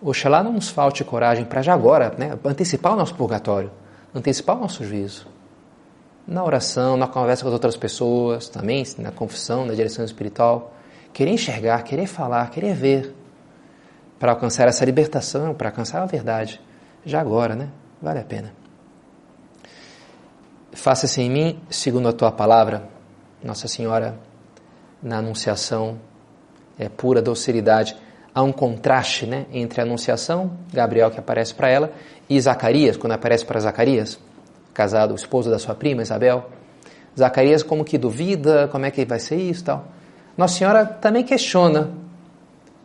Oxalá 0.00 0.42
não 0.42 0.52
nos 0.52 0.68
falte 0.68 1.02
coragem 1.04 1.44
para 1.44 1.62
já 1.62 1.72
agora 1.72 2.14
né? 2.18 2.38
antecipar 2.44 2.92
o 2.92 2.96
nosso 2.96 3.14
purgatório, 3.14 3.70
antecipar 4.14 4.56
o 4.56 4.60
nosso 4.60 4.84
juízo. 4.84 5.26
Na 6.26 6.44
oração, 6.44 6.96
na 6.96 7.06
conversa 7.06 7.42
com 7.42 7.48
as 7.48 7.54
outras 7.54 7.76
pessoas, 7.76 8.48
também 8.48 8.84
na 8.98 9.10
confissão, 9.10 9.64
na 9.64 9.74
direção 9.74 10.04
espiritual. 10.04 10.74
Querer 11.12 11.30
enxergar, 11.30 11.82
querer 11.82 12.06
falar, 12.06 12.50
querer 12.50 12.74
ver 12.74 13.14
para 14.18 14.32
alcançar 14.32 14.66
essa 14.66 14.84
libertação, 14.84 15.54
para 15.54 15.68
alcançar 15.68 16.02
a 16.02 16.06
verdade, 16.06 16.60
já 17.04 17.20
agora, 17.20 17.54
né? 17.54 17.68
Vale 18.02 18.18
a 18.18 18.24
pena. 18.24 18.52
Faça-se 20.72 21.22
em 21.22 21.30
mim 21.30 21.60
segundo 21.70 22.08
a 22.08 22.12
tua 22.12 22.32
palavra, 22.32 22.88
Nossa 23.42 23.68
Senhora, 23.68 24.18
na 25.02 25.18
Anunciação, 25.18 25.98
é 26.78 26.88
pura 26.88 27.22
docilidade. 27.22 27.96
Há 28.36 28.42
um 28.42 28.52
contraste 28.52 29.24
né, 29.24 29.46
entre 29.50 29.80
a 29.80 29.84
Anunciação, 29.84 30.50
Gabriel 30.70 31.10
que 31.10 31.18
aparece 31.18 31.54
para 31.54 31.70
ela, 31.70 31.90
e 32.28 32.38
Zacarias, 32.38 32.94
quando 32.94 33.12
aparece 33.12 33.46
para 33.46 33.58
Zacarias, 33.58 34.18
casado, 34.74 35.12
o 35.12 35.14
esposo 35.14 35.48
da 35.48 35.58
sua 35.58 35.74
prima 35.74 36.02
Isabel. 36.02 36.44
Zacarias 37.18 37.62
como 37.62 37.82
que 37.82 37.96
duvida, 37.96 38.68
como 38.68 38.84
é 38.84 38.90
que 38.90 39.06
vai 39.06 39.18
ser 39.18 39.36
isso 39.36 39.64
tal. 39.64 39.86
Nossa 40.36 40.58
Senhora 40.58 40.84
também 40.84 41.24
questiona 41.24 41.92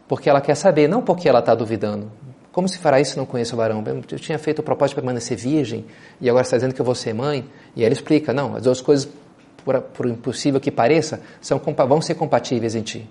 porque 0.08 0.30
ela 0.30 0.40
quer 0.40 0.56
saber, 0.56 0.88
não 0.88 1.02
porque 1.02 1.28
ela 1.28 1.40
está 1.40 1.54
duvidando. 1.54 2.10
Como 2.54 2.70
se 2.70 2.78
fará 2.78 3.02
isso 3.02 3.12
se 3.12 3.18
não 3.18 3.26
conheço 3.26 3.54
o 3.54 3.58
varão? 3.58 3.84
Eu 4.10 4.20
tinha 4.20 4.40
feito 4.40 4.60
o 4.60 4.64
propósito 4.64 4.96
de 4.96 5.02
permanecer 5.02 5.38
virgem 5.38 5.86
e 6.22 6.30
agora 6.30 6.44
está 6.44 6.56
dizendo 6.56 6.74
que 6.74 6.80
eu 6.80 6.86
vou 6.86 6.96
ser 6.96 7.14
mãe. 7.14 7.46
E 7.76 7.84
ela 7.84 7.92
explica: 7.92 8.32
não, 8.32 8.56
as 8.56 8.64
duas 8.64 8.80
coisas, 8.80 9.10
por, 9.66 9.82
por 9.82 10.06
impossível 10.06 10.62
que 10.62 10.72
pareça, 10.72 11.20
são, 11.42 11.60
vão 11.60 12.02
ser 12.02 12.16
compatíveis 12.16 12.74
em 12.74 12.82
ti. 12.84 13.10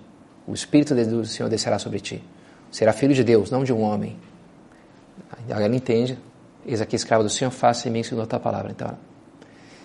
O 0.51 0.53
Espírito 0.53 0.93
do 0.93 1.25
Senhor 1.25 1.47
descerá 1.47 1.79
sobre 1.79 2.01
ti. 2.01 2.21
Será 2.69 2.91
filho 2.91 3.13
de 3.13 3.23
Deus, 3.23 3.49
não 3.49 3.63
de 3.63 3.71
um 3.71 3.81
homem. 3.83 4.19
Ela 5.47 5.73
entende: 5.73 6.19
eis 6.65 6.81
aqui, 6.81 6.93
escravo 6.93 7.23
do 7.23 7.29
Senhor, 7.29 7.51
faça 7.51 7.87
em 7.87 7.91
mim 7.91 8.03
segundo 8.03 8.25
a 8.25 8.27
tua 8.27 8.37
palavra. 8.37 8.69
Então, 8.69 8.97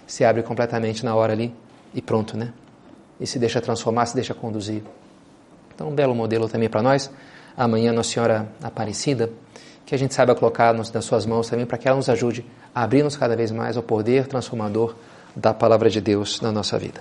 se 0.08 0.24
abre 0.24 0.42
completamente 0.42 1.04
na 1.04 1.14
hora 1.14 1.34
ali 1.34 1.54
e 1.94 2.02
pronto, 2.02 2.36
né? 2.36 2.52
E 3.20 3.28
se 3.28 3.38
deixa 3.38 3.60
transformar, 3.60 4.06
se 4.06 4.16
deixa 4.16 4.34
conduzir. 4.34 4.82
Então, 5.72 5.88
um 5.88 5.94
belo 5.94 6.16
modelo 6.16 6.48
também 6.48 6.68
para 6.68 6.82
nós. 6.82 7.12
Amanhã, 7.56 7.92
Nossa 7.92 8.10
Senhora 8.10 8.48
Aparecida, 8.60 9.30
que 9.86 9.94
a 9.94 9.98
gente 9.98 10.14
saiba 10.14 10.34
colocar 10.34 10.74
nas 10.74 11.04
suas 11.04 11.24
mãos 11.24 11.48
também 11.48 11.64
para 11.64 11.78
que 11.78 11.86
ela 11.86 11.96
nos 11.96 12.08
ajude 12.08 12.44
a 12.74 12.82
abrir-nos 12.82 13.16
cada 13.16 13.36
vez 13.36 13.52
mais 13.52 13.76
ao 13.76 13.84
poder 13.84 14.26
transformador 14.26 14.96
da 15.36 15.54
palavra 15.54 15.88
de 15.88 16.00
Deus 16.00 16.40
na 16.40 16.50
nossa 16.50 16.76
vida. 16.76 17.00